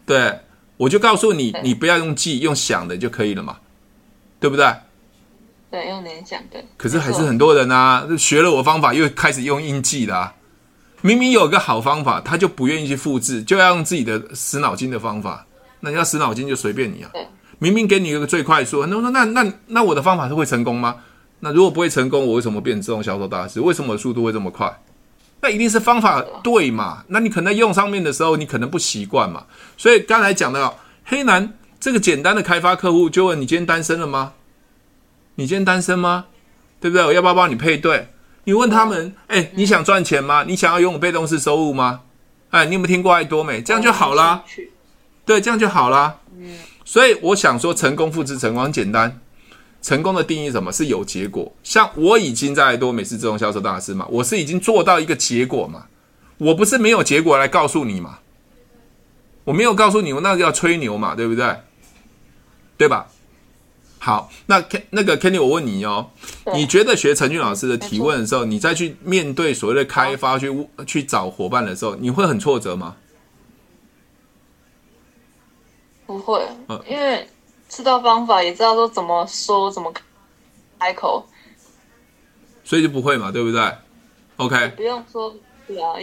[0.05, 0.39] 对，对
[0.77, 3.57] 我就告诉你，你不要用记，用想的就可以了嘛，
[4.39, 4.71] 对不对？
[5.71, 6.63] 对，用联想的。
[6.77, 10.35] 可是还是很多人啊，学了我方法又开始用硬记啦啊。
[11.01, 15.47] 明明有个好方法，他就不愿意去复制，就要用自己的死脑筋的方法。
[15.79, 17.09] 那要死脑筋就随便你啊。
[17.11, 17.25] 对。
[17.59, 20.97] 明明给你一个最快速，很多人说那那那我的方法是会成功吗？
[21.39, 23.61] 那如果不会成功，我为什么变自动销售大师？
[23.61, 24.79] 为什么速度会这么快？
[25.41, 27.03] 那一定是方法对嘛？
[27.09, 29.45] 那你可能在用上面的时候，你可能不习惯嘛。
[29.77, 30.73] 所以刚才讲的
[31.05, 34.33] 黑男这个简单的开发客户，就问你今天单身了吗？
[35.35, 36.25] 你今天单身吗？
[36.79, 37.05] 对不对？
[37.05, 38.09] 我要不要帮你配对？
[38.45, 40.43] 你问他们，哎，你想赚钱吗？
[40.47, 42.01] 你想要拥有被动式收入吗？
[42.49, 43.61] 哎，你有没有听过爱多美？
[43.61, 44.43] 这样就好啦。
[45.23, 46.17] 对，这样就好啦。
[46.87, 46.89] 嗯。
[46.89, 49.19] 所以我想说，成功复制成功很简单。
[49.81, 50.71] 成功的定义什么？
[50.71, 51.53] 是有结果。
[51.63, 55.85] 像我已经在多美是自动销售大师嘛，我是已经做到一个结果嘛。
[56.37, 58.19] 我不是没有结果来告诉你嘛。
[59.43, 61.55] 我没有告诉你，我那个叫吹牛嘛，对不对？
[62.77, 63.07] 对吧？
[63.99, 66.11] 好，那 Ken 那个 Kenny，我问你哦，
[66.53, 72.95] 你觉得学陈俊老师的提问的时候，你再去面对所谓的开发去去找伙伴的时候，你会很挫折吗？
[76.07, 76.41] 不会，
[76.89, 77.27] 因为
[77.67, 79.93] 知道方法，也知道说怎么说，怎么
[80.79, 81.27] 开口，
[82.63, 83.71] 所以就不会嘛，对不对
[84.37, 85.35] ？OK，不用说，
[85.67, 85.93] 对啊，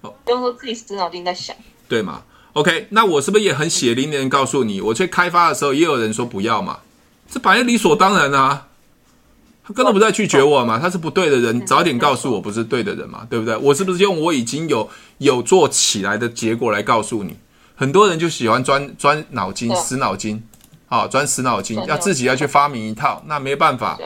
[0.00, 1.54] 不用说自己死脑筋在想，
[1.86, 2.22] 对嘛
[2.54, 6.80] ？OK，那我是不是也很血淋淋告诉你，我去开发的时候，也有人说不要嘛？
[7.30, 8.68] 这本来理所当然啊，
[9.64, 13.54] 他根本不在拒绝我嘛，他是不对的人，早点告诉我不是对的人嘛，对不对？
[13.58, 17.36] 我是不是用我已经有有做起来的结果来告诉你？
[17.74, 20.42] 很多人就喜欢钻钻脑筋、死脑筋，
[20.88, 23.98] 啊钻死脑筋，要自己要去发明一套，那没办法。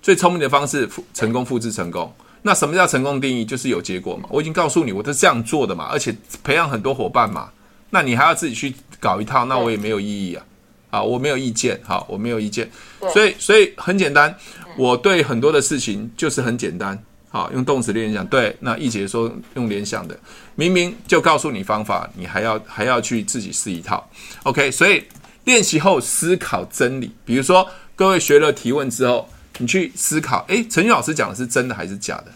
[0.00, 2.12] 最聪明的方式，成功复制成功。
[2.42, 3.44] 那什么叫成功定义？
[3.44, 4.28] 就是有结果嘛。
[4.30, 7.48] 我已经告诉你，我都是这样做的嘛，而且培养很多伙伴嘛。
[7.90, 10.44] 那你还要自己去搞一套，那我也没有意义啊。
[10.90, 12.68] 啊，我没有意见，好，我没有意见。
[13.12, 14.36] 所以，所以很简单，
[14.76, 17.02] 我对很多的事情就是很简单。
[17.32, 18.26] 好，用动词联想。
[18.26, 20.14] 对，那易杰说用联想的，
[20.54, 24.06] 明明就告诉你方法，你还要还要去自己试一套。
[24.42, 25.02] OK，所以
[25.44, 27.10] 练习后思考真理。
[27.24, 27.66] 比如说，
[27.96, 29.26] 各位学了提问之后，
[29.56, 32.26] 你去思考，诶，陈宇老师讲的是真的还是假的？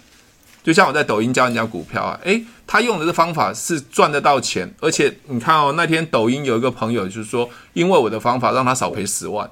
[0.65, 9.51] 就像我在抖音教人家股票啊，诶，他用的这方法是赚得到钱，而且你看哦，那天抖音有一个朋友就是说，因为我的方法让他少赔十万，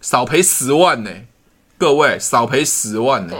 [0.00, 1.10] 少赔十万呢，
[1.76, 3.36] 各位少赔十万呢。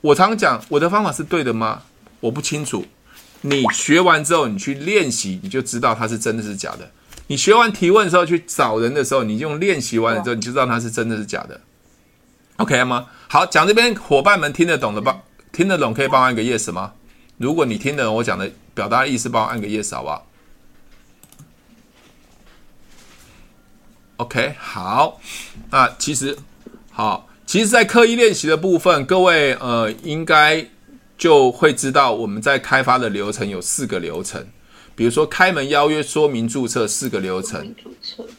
[0.00, 1.82] 我常讲，我的方法是对的吗？
[2.20, 2.86] 我不清楚。
[3.42, 6.90] 你学完之后，你去练习，你就知道它是真的是假的。
[7.28, 11.60] 你学完提问的时候去找人的时候，你用练习完了之后，你就知道它是真的是假的。
[12.56, 13.06] OK 吗？
[13.28, 15.22] 好，讲这边伙伴们听得懂的吧？
[15.52, 16.92] 听得懂可以帮我按个 yes 吗？
[17.38, 20.26] 如果你听得懂我讲的表达的意思，帮我按个 yes 好不好
[24.18, 25.18] ？OK，好。
[25.70, 26.36] 那其实
[26.90, 30.64] 好，其实，在刻意练习的部分，各位呃，应该
[31.18, 34.46] 就会知道我们在开发的流程有四个流程。
[34.94, 37.74] 比如说开门邀约、说明注册四个流程，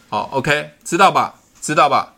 [0.08, 1.42] 好，OK，知道吧？
[1.60, 2.14] 知道吧？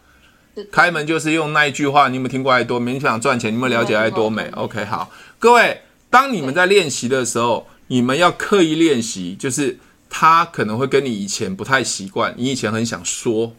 [0.72, 2.94] 开门就是用那一句话，你有没有听过爱多美？
[2.94, 5.82] 你想赚钱，你有没有了解爱多美？OK，好，各位，
[6.12, 9.80] 当你们在练习的时候，你们要刻意练习，就是
[10.12, 13.56] 他可能会跟你以前不太习惯，你以前很想说，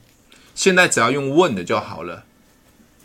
[0.55, 2.22] 现在只要用问的就好了。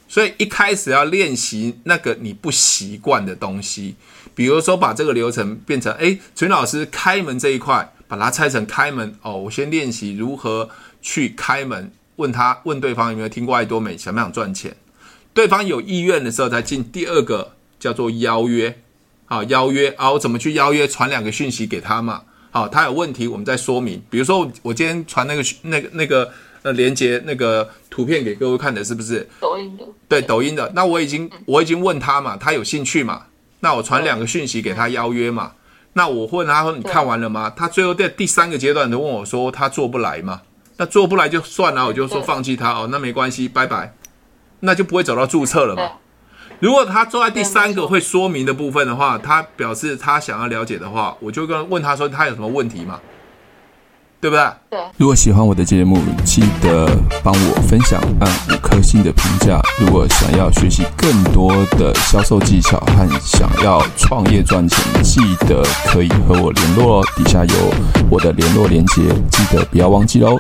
[0.10, 3.96] 所以一开始要练习那个你不习惯的东西。
[4.36, 9.38] 比如说，把这个流程变成，哎，陈老师开门这一块，把它拆成开门哦。
[9.38, 10.70] 我先练习如何
[11.02, 14.76] 去开门，问他问对方有没有听过爱多美，想不想赚钱？
[15.34, 18.80] 对方有意愿的时候，再进第二个叫做邀约，
[19.26, 20.88] 好，邀约啊，我怎么去邀约？
[20.88, 22.24] 传两个讯息给他嘛。
[22.52, 24.02] 好，他有问题，我们再说明。
[24.10, 26.32] 比如说，我今天传那个那个那个
[26.62, 29.28] 呃连接那个图片给各位看的，是不是？
[29.40, 29.86] 抖音的。
[30.08, 30.72] 对，抖音的。
[30.76, 33.24] 那我已经我已经问他嘛，他有兴趣嘛？
[33.62, 35.54] 那我传两个讯息给他邀约嘛？
[35.94, 37.52] 那我问他说，你看完了吗？
[37.56, 40.42] 他最后在第三个阶段都问我说他做不来嘛？
[40.78, 43.94] 那做不来就算了，我就说放弃他哦，那没关系，拜拜，
[44.62, 45.92] 那就不会走到注册了嘛。
[46.60, 53.00] 如果他坐在第三个会说明的部分的话，他表示他想要了解的话，我就跟问他说他有什么问题嘛？
[54.22, 54.46] 对不对？
[54.70, 54.80] 对。
[54.98, 56.88] 如果喜欢我的节目，记得
[57.24, 59.62] 帮我分享，按五颗星的评价。
[59.80, 67.06] 如果想要学习更多的销售技巧和想要创业赚钱，记得可以和我联络哦。
[67.16, 67.54] 底下有
[68.10, 70.40] 我的联络连接，记得不要忘记哦。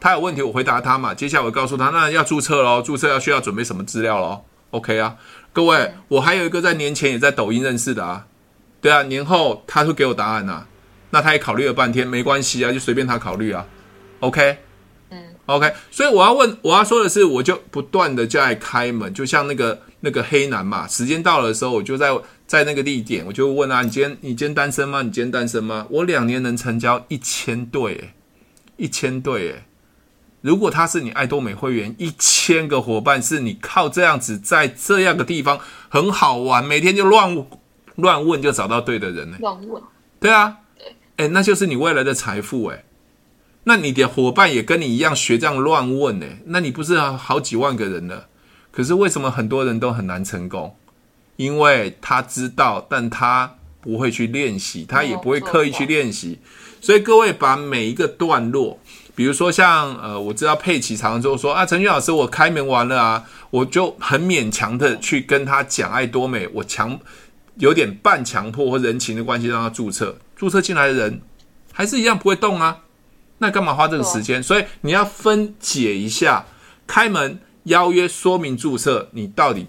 [0.00, 1.12] 他有问题，我回答他嘛。
[1.12, 4.40] 接下来我告诉他，那要注册喽，注册要需要准备什么资料喽
[4.70, 5.16] ？OK 啊，
[5.52, 8.24] 各位，我还有一个在年前也在抖音认识的啊，
[8.80, 10.66] 对啊，年后他会给我答案呐、啊。
[11.14, 13.66] 那他也考虑了半天，没关系啊，就随便他考虑啊
[14.20, 14.56] ，OK，
[15.10, 22.10] 嗯，OK，所以我要问，我要说的是，我就不断的在开门，就像那个那个黑男嘛，时间到了的时候，我就在
[22.46, 25.02] 在那个地点，我就问啊，你今天你今天单身吗？
[25.02, 25.86] 你今天单身吗？
[25.90, 28.14] 我两年能成交一千对，欸，
[28.78, 29.64] 一千对，欸，
[30.40, 35.60] 如果他是你爱多美会员，一千个伙伴是你靠这样子在这样的地方
[35.90, 37.46] 很好玩，每天就乱
[37.96, 39.82] 乱问就找到对的人呢，欸，乱问，
[40.18, 40.56] 对啊。
[41.16, 42.84] 哎，那就是你未来的财富哎。
[43.64, 48.26] 那你的伙伴也跟你一样学这样乱问哎，那你不是好几万个人了？
[48.72, 50.74] 可是为什么很多人都很难成功？
[51.36, 56.40] 因为他知道，但他不会去练习，他也不会刻意去练习。
[56.80, 58.78] 所以各位把每一个段落，
[59.14, 66.98] 比如说像呃，我知道佩奇常常就说啊，陈俊老师，我开门完了啊，我就很勉强的去跟他讲爱多美，我强
[67.58, 70.16] 有点半强迫或人情的关系让他注册。
[70.36, 71.20] 注册进来的人
[71.72, 72.78] 还是一样不会动啊，
[73.38, 74.42] 那干嘛花这个时间？
[74.42, 76.44] 所以你要分解一下，
[76.86, 79.66] 开门邀约说明注册，你到底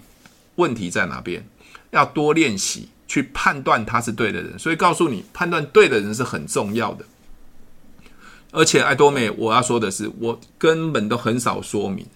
[0.56, 1.46] 问题在哪边？
[1.90, 4.58] 要多练习去判断他是对的人。
[4.58, 7.04] 所以告诉你，判断对的人是很重要的。
[8.50, 12.06] 而且爱多美，我要说的是，我根本都很少说明。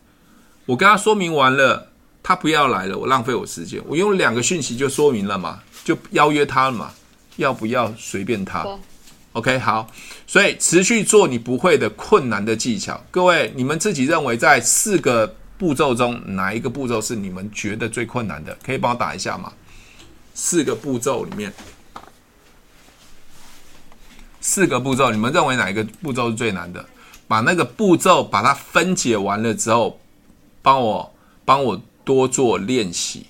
[0.66, 1.90] 我跟他说明完了，
[2.22, 3.82] 他不要来了，我浪费我时间。
[3.86, 6.92] 我用两个讯息就说明了嘛，就邀约他了嘛。
[7.38, 8.66] 要不要随便他
[9.32, 9.88] ？OK，好，
[10.26, 13.00] 所以持续做你不会的困难的技巧。
[13.10, 18.56] 各位，你们自己认为在四个步骤中，哪一个步骤是你们觉得最困难的？
[18.64, 19.52] 可以帮我打一下吗？
[20.34, 21.52] 四个步骤里面，
[24.40, 26.84] 四个步骤，你们认为哪一个步骤是最难的？
[27.28, 30.00] 把那个步骤把它分解完了之后，
[30.60, 31.14] 帮我
[31.44, 33.26] 帮我多做练习。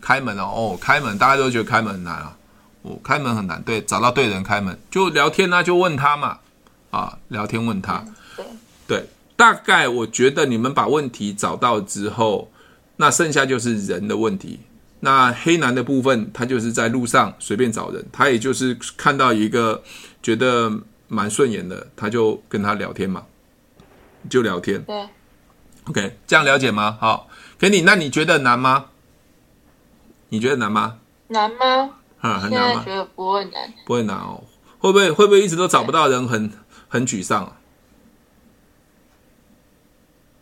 [0.00, 2.36] 开门哦，哦，开门，大家都觉得开门很难啊。
[2.84, 6.40] 我开门很难，对，找到对人开门就聊天啊，就问他嘛，
[6.90, 8.04] 啊，聊天问他，
[8.36, 8.44] 对，
[8.86, 9.06] 对，
[9.36, 12.50] 大概我觉得你们把问题找到之后，
[12.96, 14.60] 那剩下就是人的问题。
[15.00, 19.82] 那黑男的部分，他就是在路上随便找人，他也就是看到一个
[20.22, 20.70] 觉得
[21.08, 23.24] 蛮顺眼的，他就跟他聊天嘛，
[24.28, 24.82] 就聊天。
[24.82, 25.08] 对
[25.88, 26.98] ，OK，这样了解吗？
[27.00, 28.86] 好，给你，那你觉得难吗？
[30.28, 30.98] 你觉得难吗？
[31.28, 31.90] 难吗？
[32.24, 32.82] 啊，很难吗？
[32.86, 34.42] 觉得不会难，不会难哦。
[34.78, 36.58] 会不会会不会一直都找不到人很，很
[36.88, 37.60] 很沮丧啊？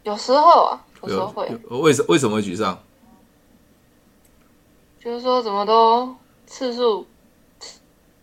[0.05, 1.49] 有时候啊，有时候会。
[1.71, 2.79] 为什为什么会沮丧？
[5.01, 6.15] 就是说怎么都
[6.47, 7.05] 次数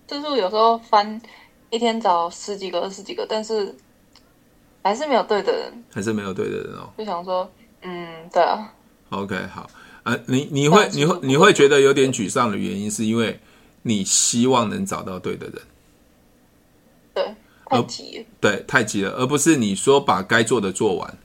[0.07, 1.21] 次数有时候翻
[1.69, 3.75] 一天找十几个、二十几个，但是
[4.81, 6.89] 还是没有对的人，还是没有对的人哦。
[6.97, 7.51] 就想说，
[7.81, 8.73] 嗯，对啊。
[9.09, 9.69] OK，好，
[10.03, 13.37] 呃，你你会你会你会觉得有点沮丧的原因，是因为
[13.81, 15.55] 你希望能找到对的人。
[17.13, 18.25] 对，太急了。
[18.39, 21.17] 对，太急了，而不是你说把该做的做完。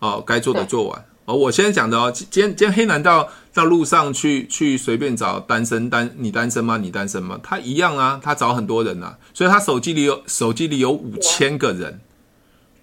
[0.00, 1.04] 哦，该做的做完。
[1.24, 6.76] 哦，我现在讲的哦，今天今天黑男到到路上去去随便找单身单，你单身吗？
[6.76, 7.38] 你单身吗？
[7.42, 12.00] 他一样啊，他找很多人呐、啊，所以他手机里有手机里有五千个人，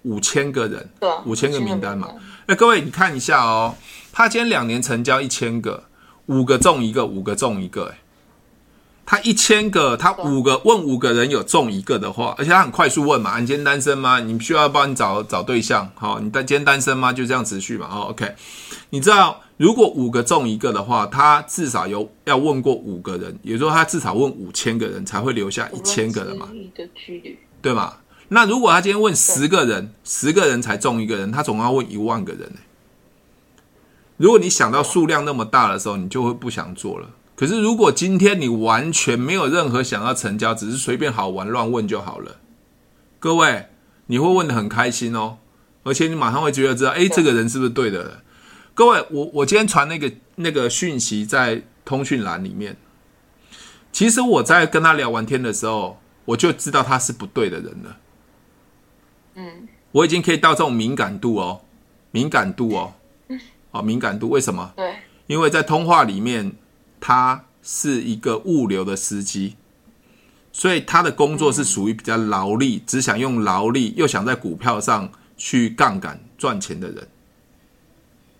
[0.03, 2.09] 五千个人，对，五千个名单嘛。
[2.45, 3.75] 那各位你看一下哦，
[4.13, 5.83] 他今天两年成交一千个，
[6.27, 7.97] 五个中一个，五个中一个，哎。
[9.09, 14.19] 他一千个，他五个问五个人有中一个的话，而且他很快速问嘛，你今天单身吗？
[14.19, 17.11] 你需要帮你找找对象，好，你单今天单身吗？
[17.11, 18.35] 就这样持续嘛，哦，OK。
[18.91, 26.47] 你知道如果五个中一个的话，他至少有要问过五个人，也就是说他至少问五千个人才会留下一千个人嘛，
[27.63, 27.95] 对吗？
[28.27, 32.59] 那如果他今天问十个人，十个人才中一个人，他总共要问一万个人呢。
[34.17, 37.09] 如果你想到数量那么大的时候，你就会不想做了。
[37.39, 42.35] 可是，如果今天你完全没有任何想要成交，只是随便好玩乱问就好了，
[43.17, 43.69] 各位，
[44.07, 45.37] 你会问的很开心哦，
[45.83, 48.23] 而且你马上会觉得知道，哎，这个人是不是对的？
[48.73, 52.75] 各位，我我今天传那个那个讯息在通讯栏里面，
[53.93, 57.97] 其实我在跟他聊完天的时候，我就知道他是不对的人了。
[59.35, 59.45] 嗯，
[59.93, 61.61] 我已经可以到这种敏感度哦，
[62.11, 62.95] 敏感度哦，
[63.71, 64.73] 哦，敏感度，为什么？
[64.75, 64.93] 对，
[65.27, 66.51] 因为在通话里面。
[66.99, 69.55] 他是一个物流的司机，
[70.51, 77.07] 所以他的工作是属于比较劳力，只想用劳力，又想在股票上去杠杆赚钱的人。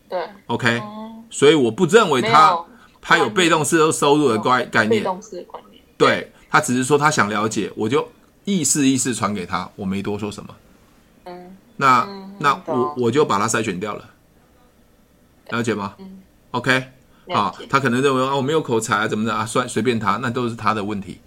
[0.10, 0.82] 对，OK，
[1.30, 2.58] 所以我不认为他
[3.00, 5.02] 他有被动式收入的概概念。
[5.02, 8.10] 被动式观念，对，他只是说他想了解，我就
[8.46, 10.56] 意思意思传给他，我没多说什么。
[11.26, 12.08] 嗯，那
[12.40, 14.10] 那我我就把他筛选掉了，
[15.50, 15.96] 了解吗
[16.52, 16.92] ？OK。
[17.34, 21.20] 啊，他可能认为啊，我没有口才啊，怎么的啊，算随便他，那都是他的问题。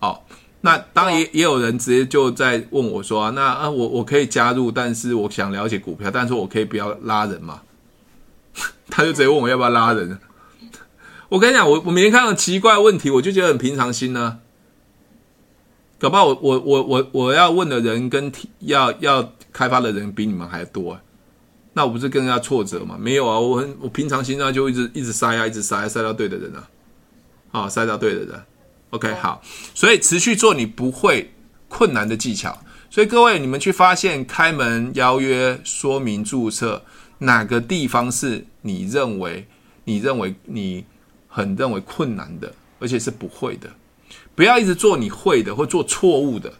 [0.00, 0.20] 哦，
[0.60, 7.62] 那当然也也有人直接就在问我说啊，那啊，我我可以加入，但是我想了解股票，但是我可以不要拉人嘛？
[8.88, 10.18] 他就直接问我要不要拉人。
[11.28, 14.38] 我跟你讲，我我每天看到奇怪的问题，我就觉得很平常心呢、啊。
[15.98, 18.30] 搞不好我我我我我要问的人跟
[18.60, 21.00] 要要开发的人比你们还多、啊。
[21.76, 22.96] 那我不是更加挫折吗？
[22.98, 26.68] 没有啊，我很我平常心啊，就一直一直塞啊，一直塞，塞到对的人啊，
[27.50, 28.42] 啊，塞到对的人。
[28.90, 29.42] OK，好，
[29.74, 31.30] 所以持续做你不会
[31.68, 32.56] 困难的技巧。
[32.88, 36.80] 所以各位，你们去发现开门邀约、说明注册
[37.18, 39.44] 哪个地方是你认为
[39.82, 40.84] 你认为你
[41.26, 43.68] 很认为困难的，而且是不会的，
[44.36, 46.54] 不要一直做你会的或做错误的，啊。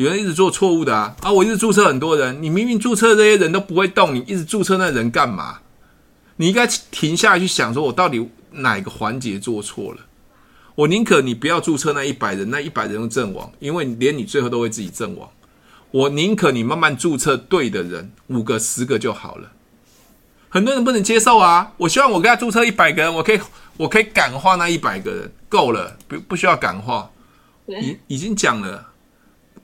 [0.00, 1.30] 有人一直做错误的啊啊！
[1.30, 5.58] 我一直注册很多人，你明明注册这些人都不会动，你一直注册那人干嘛？
[6.36, 9.98] 你应该停下来去想，说我到底哪个环节做错了？
[10.74, 15.28] 我宁可你不要注册那一百人，那一百人都阵亡，因为连你最后都会自己阵亡。
[15.90, 19.52] 我宁可你慢慢注册对的人，五个十个就好了。
[20.48, 21.72] 很多人不能接受啊！
[21.76, 23.40] 我希望我给他注册一百个人，我可以
[23.76, 27.10] 我可以感化那一百个人，够了，不不需要感化，
[27.66, 28.86] 已已经讲了。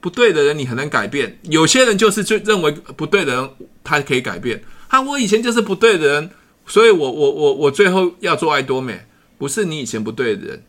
[0.07, 3.51] 不对的人你很难改变，有些人就是就认为不对的人
[3.83, 4.63] 他可以改变。
[4.89, 6.31] 他我以前就是不对的人，
[6.65, 9.05] 所以我我我我最后要做爱多美，
[9.37, 10.63] 不是你以前不对的人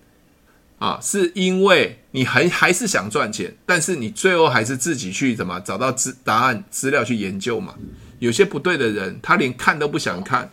[0.79, 7.75] 啊，是因为你还还是想赚钱，但是你最后还是自己去怎么找到资答案资料去研究嘛。
[8.17, 10.51] 有些不对的人他连看都不想看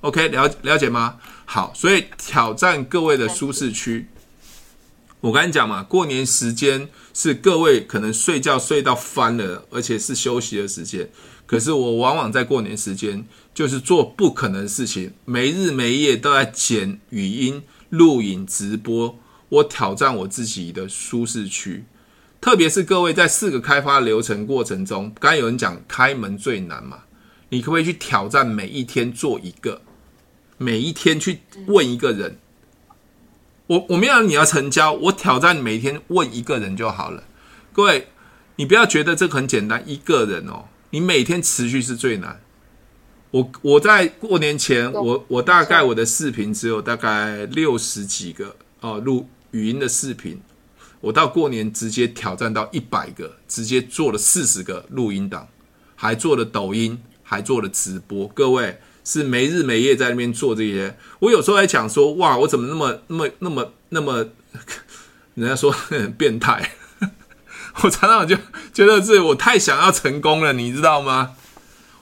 [0.00, 1.16] ，OK 了了解吗？
[1.44, 4.08] 好，所以挑战各位的舒适区。
[5.26, 11.10] 我跟你讲嘛，过年时间是各位可能睡觉睡到翻了，而且是休息的时间。
[11.46, 19.18] 可是我往往在过年时间就是做不可能的事情，没日没夜都在剪语音、录影、直播。
[19.48, 21.84] 我挑战我自己的舒适区，
[22.40, 27.00] 特别是各位在四个开发流程过程中，刚有人讲开门最难嘛，
[27.48, 29.82] 你可不可以去挑战每一天做一个，
[30.56, 32.38] 每一天去问一个人？
[33.68, 37.24] 我我没有你要成交，我挑战每天问一个人就好了。
[37.72, 38.08] 各位，
[38.56, 42.40] 你不要觉得这个很简单，一个人哦，你每天持续是最难。
[43.32, 50.40] 我我在过年前，我我大概我的视频只有大概六十几个哦，录语音的视频。
[51.00, 55.48] 我到过年直接挑战到一百个，直接做了四十个录音档，
[55.96, 58.28] 还做了抖音，还做了直播。
[58.28, 58.78] 各位。
[59.06, 64.26] 是没日没夜在那边做这些，我有时候还讲说，哇，我怎么那么那么那么那么，
[65.34, 66.72] 人家说很变态。
[67.84, 68.36] 我常常就
[68.74, 71.36] 觉得是我太想要成功了，你知道吗？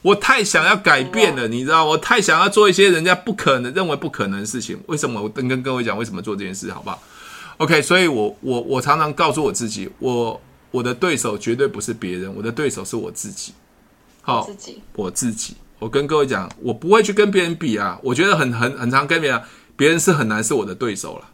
[0.01, 1.85] 我太想要改变了，你知道？
[1.85, 4.81] 我太想要做一些人家不可能认为不可能的事情。
[4.87, 5.23] 为什么？
[5.23, 7.03] 我跟跟各位讲，为什么做这件事，好不好
[7.59, 10.41] ？OK，所以我我我常常告诉我自己，我
[10.71, 13.53] 我的对手绝对不是别人，我的对手是我自己。
[14.23, 15.55] 好，自己，我自己。
[15.85, 18.01] 我跟各位讲，我不会去跟别人比啊。
[18.03, 19.43] 我觉得很很很常跟别人，
[19.77, 21.29] 别人是很难是我的对手了。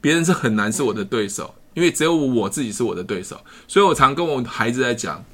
[0.00, 1.56] 别人是很难是我的对手。
[1.74, 5.24] 因为只有我自己是我的对手，所以我常跟我孩子在讲，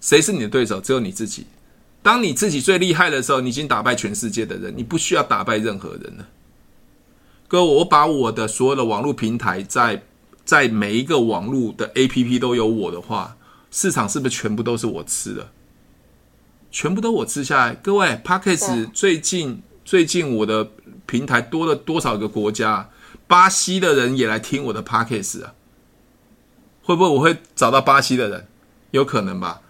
[0.00, 0.80] 谁是你的对手？
[0.80, 1.46] 只有你自己。
[2.02, 6.26] 当你自己最厉害的时候，你已经打败全世界的人，你不需要打败任何人了。
[7.46, 10.02] 哥，我把我的所有的网络平台在
[10.44, 13.36] 在每一个网络的 APP 都有我的话，
[13.70, 15.48] 市场是不是全部都是我吃的？
[16.70, 17.74] 全部都我吃下来。
[17.74, 20.70] 各位，Podcast 最近最近我的
[21.06, 22.88] 平台多了多少个国家？
[23.26, 25.52] 巴西的人也来听我的 podcast 啊？
[26.82, 28.48] 会不会我会找到巴西的人？
[28.90, 29.60] 有可能吧。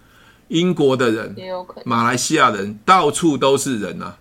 [0.47, 1.83] 英国的人，也有可能。
[1.85, 4.17] 马来西亚人，到处都是人啊。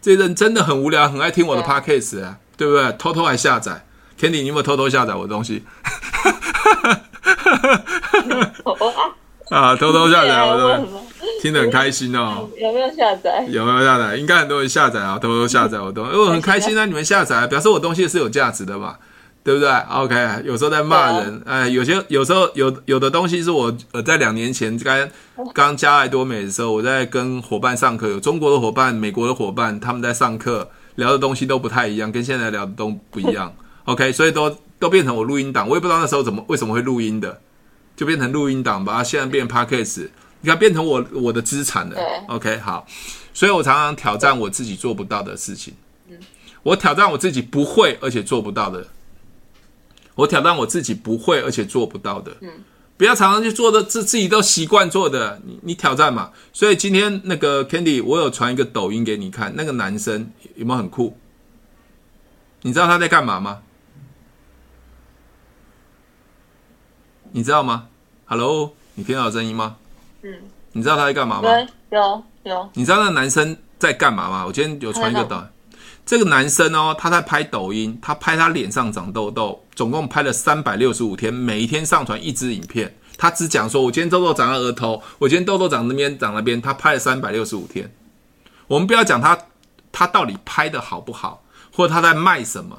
[0.00, 2.92] 这些人真的很无聊，很爱听我的 podcast 啊，对，不对？
[2.92, 3.86] 偷偷还下载。
[4.18, 5.64] Candy，你有没有偷偷下载我的东西？
[9.50, 10.86] 啊，偷偷下载我的。
[11.40, 13.46] 听得很开心哦，有没有下载？
[13.48, 14.16] 有没有下载？
[14.16, 16.84] 应该很多人下载啊，偷偷下载我东西，因 为我很开心啊。
[16.84, 18.96] 你们下载，表示我东西是有价值的嘛，
[19.44, 25.08] 对不对？OK，有时候在骂人，哎，有些有时候有有的东西是我呃在两年前刚
[25.54, 33.54] 刚加爱多美的时候，我在跟伙伴上课，有中国的伙伴、美国的伙伴，他们在上课聊的东西都不太一样，跟现在聊的都不一样。
[33.86, 37.40] OK，所以都都变成我录音档，我也不知道那时候怎么为什么会录音的，
[37.96, 39.02] 就变成录音档吧。
[39.02, 40.08] 现在变 Podcast。
[40.40, 41.96] 你看，变成我我的资产了。
[42.28, 42.86] ，OK，好，
[43.34, 45.74] 所以我常常挑战我自己做不到的事情。
[46.08, 46.18] 嗯，
[46.62, 48.86] 我挑战我自己不会而且做不到的。
[50.14, 52.36] 我挑战我自己不会而且做不到的。
[52.40, 52.50] 嗯，
[52.96, 56.32] 不要常常去做的自自己都习惯做的，你你挑战嘛。
[56.52, 61.16] 所以今天那个 Candy，我有传一个抖音给你看，那个男生有没有很酷？
[62.62, 63.62] 你知道他在干嘛吗？
[67.30, 67.88] 你知道吗
[68.24, 69.76] ？Hello，你听到声音吗？
[70.28, 71.48] 嗯，你知道他在干嘛吗？
[71.90, 72.70] 有有。
[72.74, 74.44] 你知道那个男生在干嘛吗？
[74.46, 75.42] 我今天有传一个抖，
[76.04, 82.94] 这个男生哦，他在拍抖音，他拍他脸上长痘痘，总共拍了三百六十五天，每一天上传一支影片。
[83.16, 87.90] 他只讲说，我今天痘痘长在额头，我今天痘痘长那边长那边，他拍了三百六十五天。
[88.66, 89.36] 我们不要讲他
[89.90, 91.42] 他到底拍的好不好，
[91.74, 92.78] 或者他在卖什么，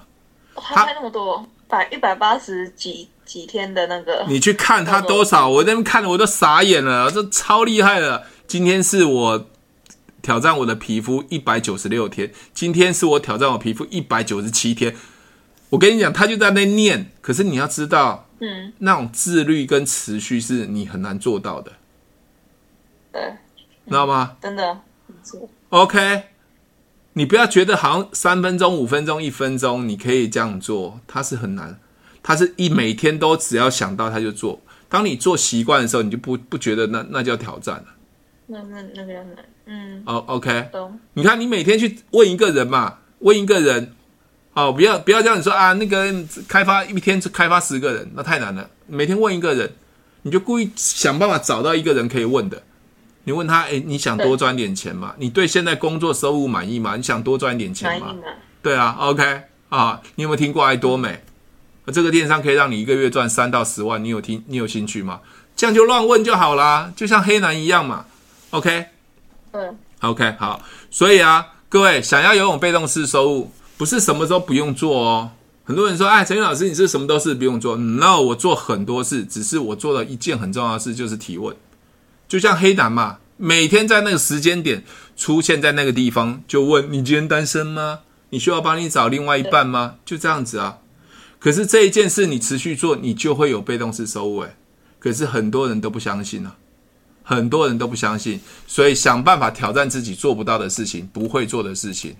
[0.55, 3.09] 他拍那么多，百一百八十几。
[3.29, 5.47] 几天的那个，你去看他多少？
[5.47, 8.23] 我那边看的我都傻眼了，这超厉害的。
[8.47, 9.47] 今天是我
[10.23, 14.95] 挑战我的皮肤一百九十六天，今天是我挑战我皮肤一百九十七天。
[15.69, 17.11] 我跟你讲，他就在那念。
[17.21, 21.73] 可是你要知道，嗯，那种自律跟持续是你很难做到的。
[23.11, 23.21] 对，
[23.87, 24.37] 知道吗？
[24.41, 24.81] 真的
[25.69, 26.23] ，OK。
[27.13, 31.79] 你不要觉得好像三分钟、五分钟、一分钟你可以这样做，它是很难。
[32.29, 34.61] 他是一每天都只要想到他就做。
[34.87, 37.85] 当你做习惯的时候，你就不不觉得那那叫挑战了。
[38.45, 39.37] 那那那比较难。
[39.65, 40.03] 嗯。
[40.05, 40.69] 哦，OK。
[40.71, 40.99] 懂。
[41.15, 43.95] 你看，你每天去问一个人嘛，问一个人，
[44.53, 46.13] 哦，不要不要这样子说啊，那个
[46.47, 48.69] 开发一天开发十个人，那太难了。
[48.85, 49.73] 每天问一个人，
[50.21, 52.61] 你就故意想办法找到一个人可以问的。
[53.23, 55.15] 你问他，哎，你想多赚点钱吗？
[55.17, 56.95] 你对现在工作收入满意吗？
[56.95, 58.15] 你想多赚点钱吗？
[58.61, 61.23] 对啊，OK 啊，你有没有听过爱多美？
[61.91, 64.43] 这个电商可以让你一个月赚三到十万，你有听？
[64.47, 65.19] 你有兴趣吗？
[65.55, 68.05] 这样就乱问就好啦，就像黑男一样嘛。
[68.51, 68.85] OK，
[69.51, 70.61] 嗯，OK，好。
[70.89, 75.31] 所以啊，各位想要游泳被动式收入，不是什么时候不用做哦。
[75.63, 81.55] 很多人说，哎，陈宇老师，你是什么都是不用做？No，我做很多事，只是我做了一件很重要的事，就是提问。
[82.27, 84.83] 就像黑男嘛，每天在那个时间点
[85.15, 87.99] 出现在那个地方，就问你今天单身吗？
[88.31, 89.95] 你需要帮你找另外一半吗？
[90.05, 90.77] 就这样子啊。
[91.39, 94.55] 可是这一件事你持续做，你就会有被动式收入诶。
[94.99, 96.57] 可是很多人都不相信啊，
[97.23, 102.17] 很多人都不相信，所以想办法挑战自己做不到的事情，不会做的事情。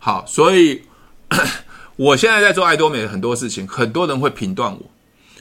[0.00, 0.82] 好，所以
[1.94, 4.90] 我现在在做爱多美的很多事情，很多人会评断我，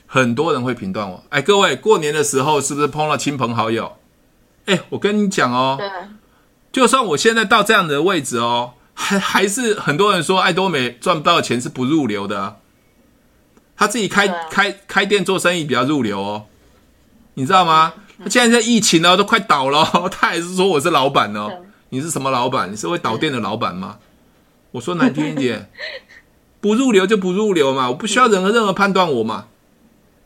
[0.05, 1.23] 很多人会评断我。
[1.30, 3.93] 哎，各位过年的时候是不是碰到亲朋好友？
[4.65, 5.80] 哎，我跟你讲哦，
[6.71, 12.57] 就算我现在到这样的位置哦，还还是很多人说爱多美赚不到的钱是不入流的啊。
[13.78, 16.45] 他自己开、啊、开开店做生意比较入流哦，
[17.34, 17.93] 你知道吗？
[18.23, 21.49] 他现在在疫情呢，都快倒了， 他还是说我是老板哦。
[21.89, 22.71] 你是什么老板？
[22.71, 23.97] 你是会倒店的老板吗？
[24.71, 25.69] 我说难听一点，
[26.59, 29.47] 不入流就不入流嘛，我不需要任何任何判断我嘛。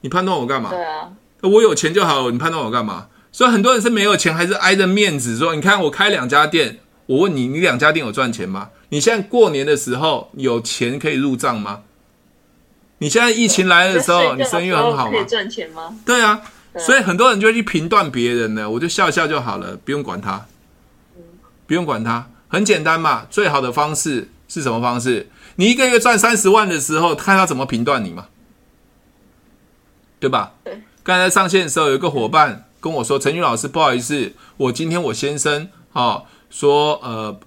[0.02, 0.70] 你判断我干嘛？
[0.70, 3.08] 对啊，我有钱就好了，你判断我干嘛？
[3.32, 8.70] 所以很多人是没有钱，还是挨着面子说，你看我开两家店，我问你，你两家店有赚钱吗？
[8.90, 11.82] 你现在过年的时候有钱可以入账吗？
[13.00, 15.12] 你现在疫情来的时候，你生意很好吗？
[15.12, 15.98] 可以赚钱吗？
[16.06, 16.42] 对啊，
[16.78, 20.46] 所以很多人就会去评断别人呢，我就笑笑就好了，不用管他，
[21.66, 23.26] 不用管他，很简单嘛。
[23.30, 25.30] 最好的方式是什么方式？
[25.56, 28.28] 你一个月赚三十万的时候，看他怎么评断你嘛，
[30.20, 30.54] 对吧？
[30.64, 30.82] 对。
[31.02, 37.40] 刚才上线的时候，有一个伙伴跟我说：“陈宇老师，不好意思，我今天我先生啊说，呃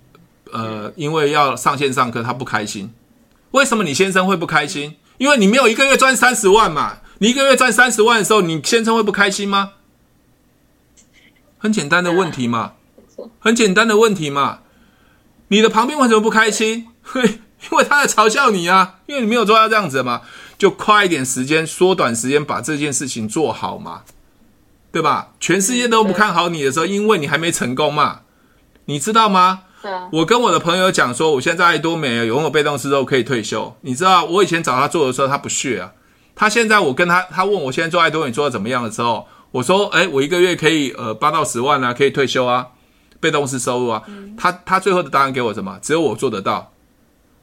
[0.50, 2.92] 呃，因为要上线上课，他不开心。
[3.52, 9.74] 为什么你先生会不开心？”因为你没有一个月赚三十万嘛，你一个月赚三十万的时候，你先生会不开心吗？
[11.58, 12.72] 很简单的问题嘛，
[13.38, 14.62] 很简单的问题嘛。
[15.46, 16.88] 你的旁边为什么不开心？
[17.04, 17.22] 嘿，
[17.70, 20.22] 因为他在嘲笑你啊，因为你没有做到这样子嘛，
[20.58, 24.02] 就快一点时间，缩短时间把这件事情做好嘛，
[24.90, 25.34] 对吧？
[25.38, 28.22] 全世界都不看好你的时候，因为你还没成功嘛，
[28.86, 29.60] 你知道吗？
[30.12, 33.74] 我跟我的朋友讲说，我现在在爱多美拥有被动式之后可以退休。
[33.82, 35.92] 你知道，我以前找他做的时候，他不屑啊。
[36.34, 42.68] 他现在我跟他，他问我现在做爱多美做的怎么样的时候，我说，哎，我一个月可以呃八到十万啊，可以退休啊，
[43.20, 44.02] 被动式收入啊。
[44.36, 45.78] 他他最后的答案给我什么？
[45.82, 46.72] 只有我做得到。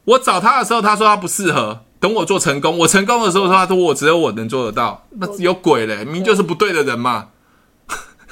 [0.05, 1.81] 我找他的时候，他说他不适合。
[1.99, 5.05] 等我做成功，我成功的时候，他说我只有我能做得到。
[5.11, 7.27] 那有鬼嘞，明明就是不对的人嘛。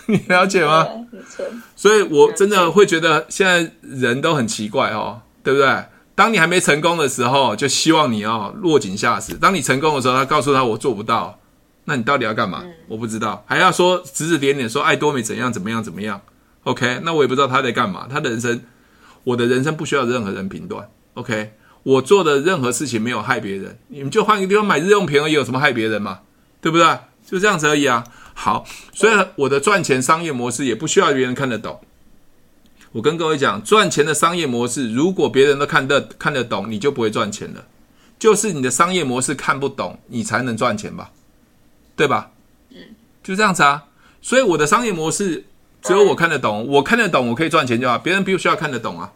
[0.07, 0.87] 你了解吗？
[1.75, 5.85] 所以，我真的会觉得现在人都很奇怪哦，对不对？
[6.15, 11.39] 当你还没成功的时候，就希望你要落井下石；当你成功的时候，他告诉他我做不到，
[11.85, 12.63] 那你到底要干嘛？
[12.87, 16.19] 我不知道，还要说指指点点说爱多美怎样怎么样怎么样
[16.63, 18.07] ？OK，那我也不知道他在干嘛。
[18.09, 18.61] 他的人生，
[19.23, 20.89] 我的人生不需要任何人评断。
[21.13, 21.51] OK，
[21.83, 26.21] 我做的任何事情没有害别人，你们就换个地方买日用品而已，有什么害别人嘛？
[26.61, 26.97] 对不对？
[27.29, 28.03] 就这样子而已啊。
[28.39, 28.63] 好，
[28.93, 31.81] 所以我的赚钱商业模式也不需要别人看得懂。
[32.91, 37.65] 我跟各位讲，赚钱的商业模式，如果别人都看得看得懂，你就不会赚钱了。
[38.19, 41.09] 就是你的商业模式看不懂，你才能赚钱吧？
[41.95, 42.29] 对吧？
[42.69, 42.77] 嗯，
[43.23, 43.85] 就这样子啊。
[44.21, 45.45] 所以我的商业模式
[45.81, 47.97] 只有我看得懂，我看得懂，我可以赚钱就好。
[47.97, 49.11] 别人不需要看得懂啊。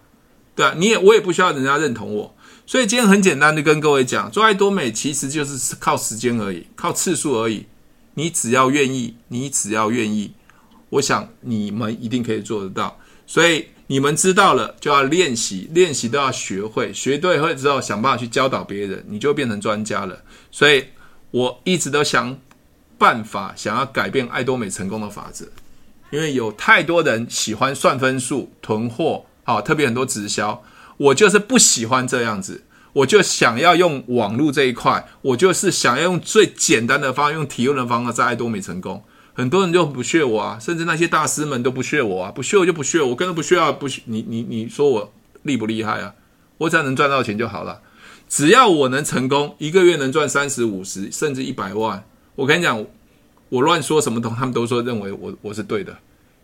[0.55, 2.36] 对啊，你也我也不需要人家认同我。
[2.65, 7.67] 所以今天很简单的跟各位讲，做爱多美其实就是靠时间而已，靠次数而已。
[8.16, 10.34] 你只要愿意，你只要愿意，
[10.89, 12.99] 我想你们一定可以做得到。
[13.26, 20.22] 所以你们知道了，就要练习，练习都要学会，学对会之后，想办法去教导别人，你就变成专家了。
[20.51, 20.86] 所以
[21.32, 22.38] 我一直都想
[22.97, 25.45] 办法，想要改变爱多美成功的法则，
[26.09, 30.62] 因为有太多人喜欢算分数、囤货，啊，特别很多直销，
[30.97, 32.64] 我就是不喜欢这样子。
[32.94, 39.04] 我就想要用网络这一块，我就是想要用最简单的方法，用提问的方法在爱多美成功。
[39.34, 45.14] 很多人就不屑我啊，甚至那些大师们都不屑我啊，不屑我就不屑我，根本不需要不屑你你你说我
[45.44, 46.14] 厉不厉害啊？
[46.58, 47.82] 我只要能赚到钱就好了，
[48.28, 52.04] 只要我能成功，一个月能赚三十五十甚至一百万，
[52.36, 52.86] 我跟你讲，
[53.48, 55.98] 我乱说什么都他们都说认为我我是对的。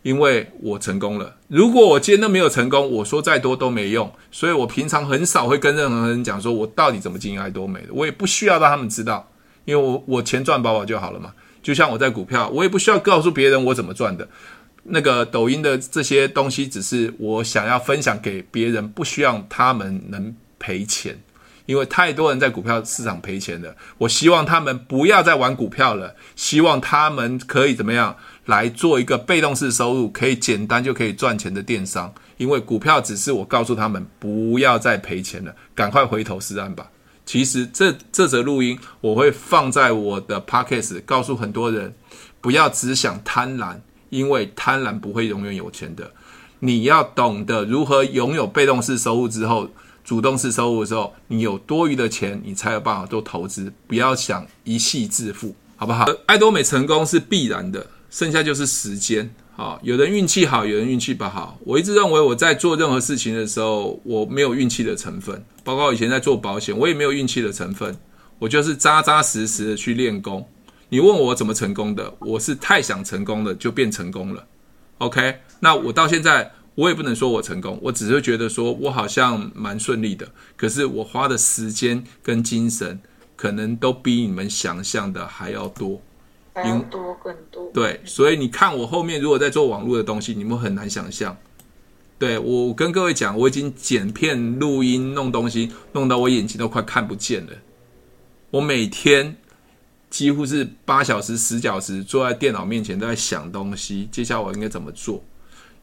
[0.08, 4.10] 因为我成功了，如果我今天都没有成功，我说再多都没用。
[4.30, 9.30] 所以我平常很少会跟任何人讲说我到底怎么经营爱多美的，我也不需要让他们知道，
[9.66, 11.34] 因为我我钱赚饱饱就好了嘛。
[11.62, 14.26] 就像我在股票，我也不需要告诉别人我怎么赚的。
[14.84, 21.20] 那个抖音的这些东西，只是我想要分享给别人，不需要他们能赔钱，
[21.66, 23.76] 因为太多人在股票市场赔钱了。
[23.98, 28.16] 我希望他们不要再玩股票了，希望他们可以怎么样？
[28.48, 32.10] 来做一个被动式收入，可以简单就可以赚钱的电商。
[32.38, 36.90] 因为股票只是我告诉他们不要再赔钱了，赶快回头是岸吧。
[37.26, 41.94] 其实这这则录音我会放在我的 podcast，告诉很多人
[42.40, 43.76] 不要只想贪婪，
[44.08, 46.10] 因为贪婪不会永远有钱的。
[46.60, 49.68] 你要懂得如何拥有被动式收入之后，
[50.02, 53.70] 主动式收入的时候，你有多余的钱，你才有办法做投资。
[53.86, 56.06] 不要想一夕致富，好不好？
[56.24, 57.86] 爱多美成功是必然的。
[58.10, 61.58] 剩下就是时间，好，有人运气好，有人运气不好。
[61.64, 67.96] 我一直认为我在做任何事情的时候，我没有运气的成分，包括以前在做保险，我也没有运气的成分，
[68.38, 70.48] 我就是扎扎实实的去练功。
[70.88, 74.46] 你问我怎么成功的，我是太想成功了，就变成功了。
[74.98, 83.00] OK，那我到现在我也不能说我成功，我只是觉得说我好像蛮顺利的，可是我花的时间跟精神，
[83.36, 86.00] 可能都比你们想象的还要多。
[86.62, 91.36] 更多更多，对，所以你看我后面如果在做网络的东西，你们很难想象，
[92.18, 97.52] 对，我跟各位讲，我已经剪片、录音、弄东西，弄到我眼睛都快看不见了。
[98.50, 99.36] 我每天
[100.10, 105.22] 几乎是八小时、十小时坐在电脑面前都在想东西，接下来我应该怎么做？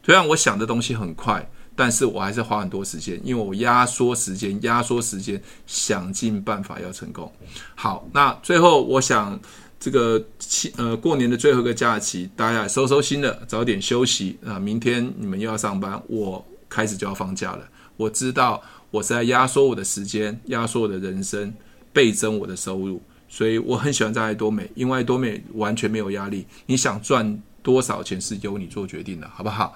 [0.04, 1.50] 虽然我想的东西很快。
[1.78, 7.30] 但是我还是花很多时间，因为我压缩时间，压缩时间，想尽办法要成功。
[7.76, 9.38] 好，那最后我想，
[9.80, 14.58] 这个期呃过年的最后一个假期，大家收收心了，早点休息啊！
[14.58, 17.68] 明天你们又要上班，我开始就要放假了。
[17.98, 21.54] 我知道我是在压缩我的时间，压缩我的人生，
[21.94, 29.74] 倍增我的收入，所以我很喜欢在爱多美，因为爱多美完全没有压力，你想赚多少钱是由你做决定的，好不好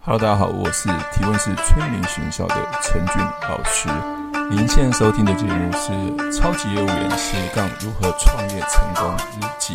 [0.00, 3.16] ？Hello，大家好，我是提问式催眠学校的陈俊
[3.48, 4.21] 老师。
[4.50, 5.92] 您现在收听的节目是
[6.32, 9.74] 《超级业务员斜杠如何创业成功日记》。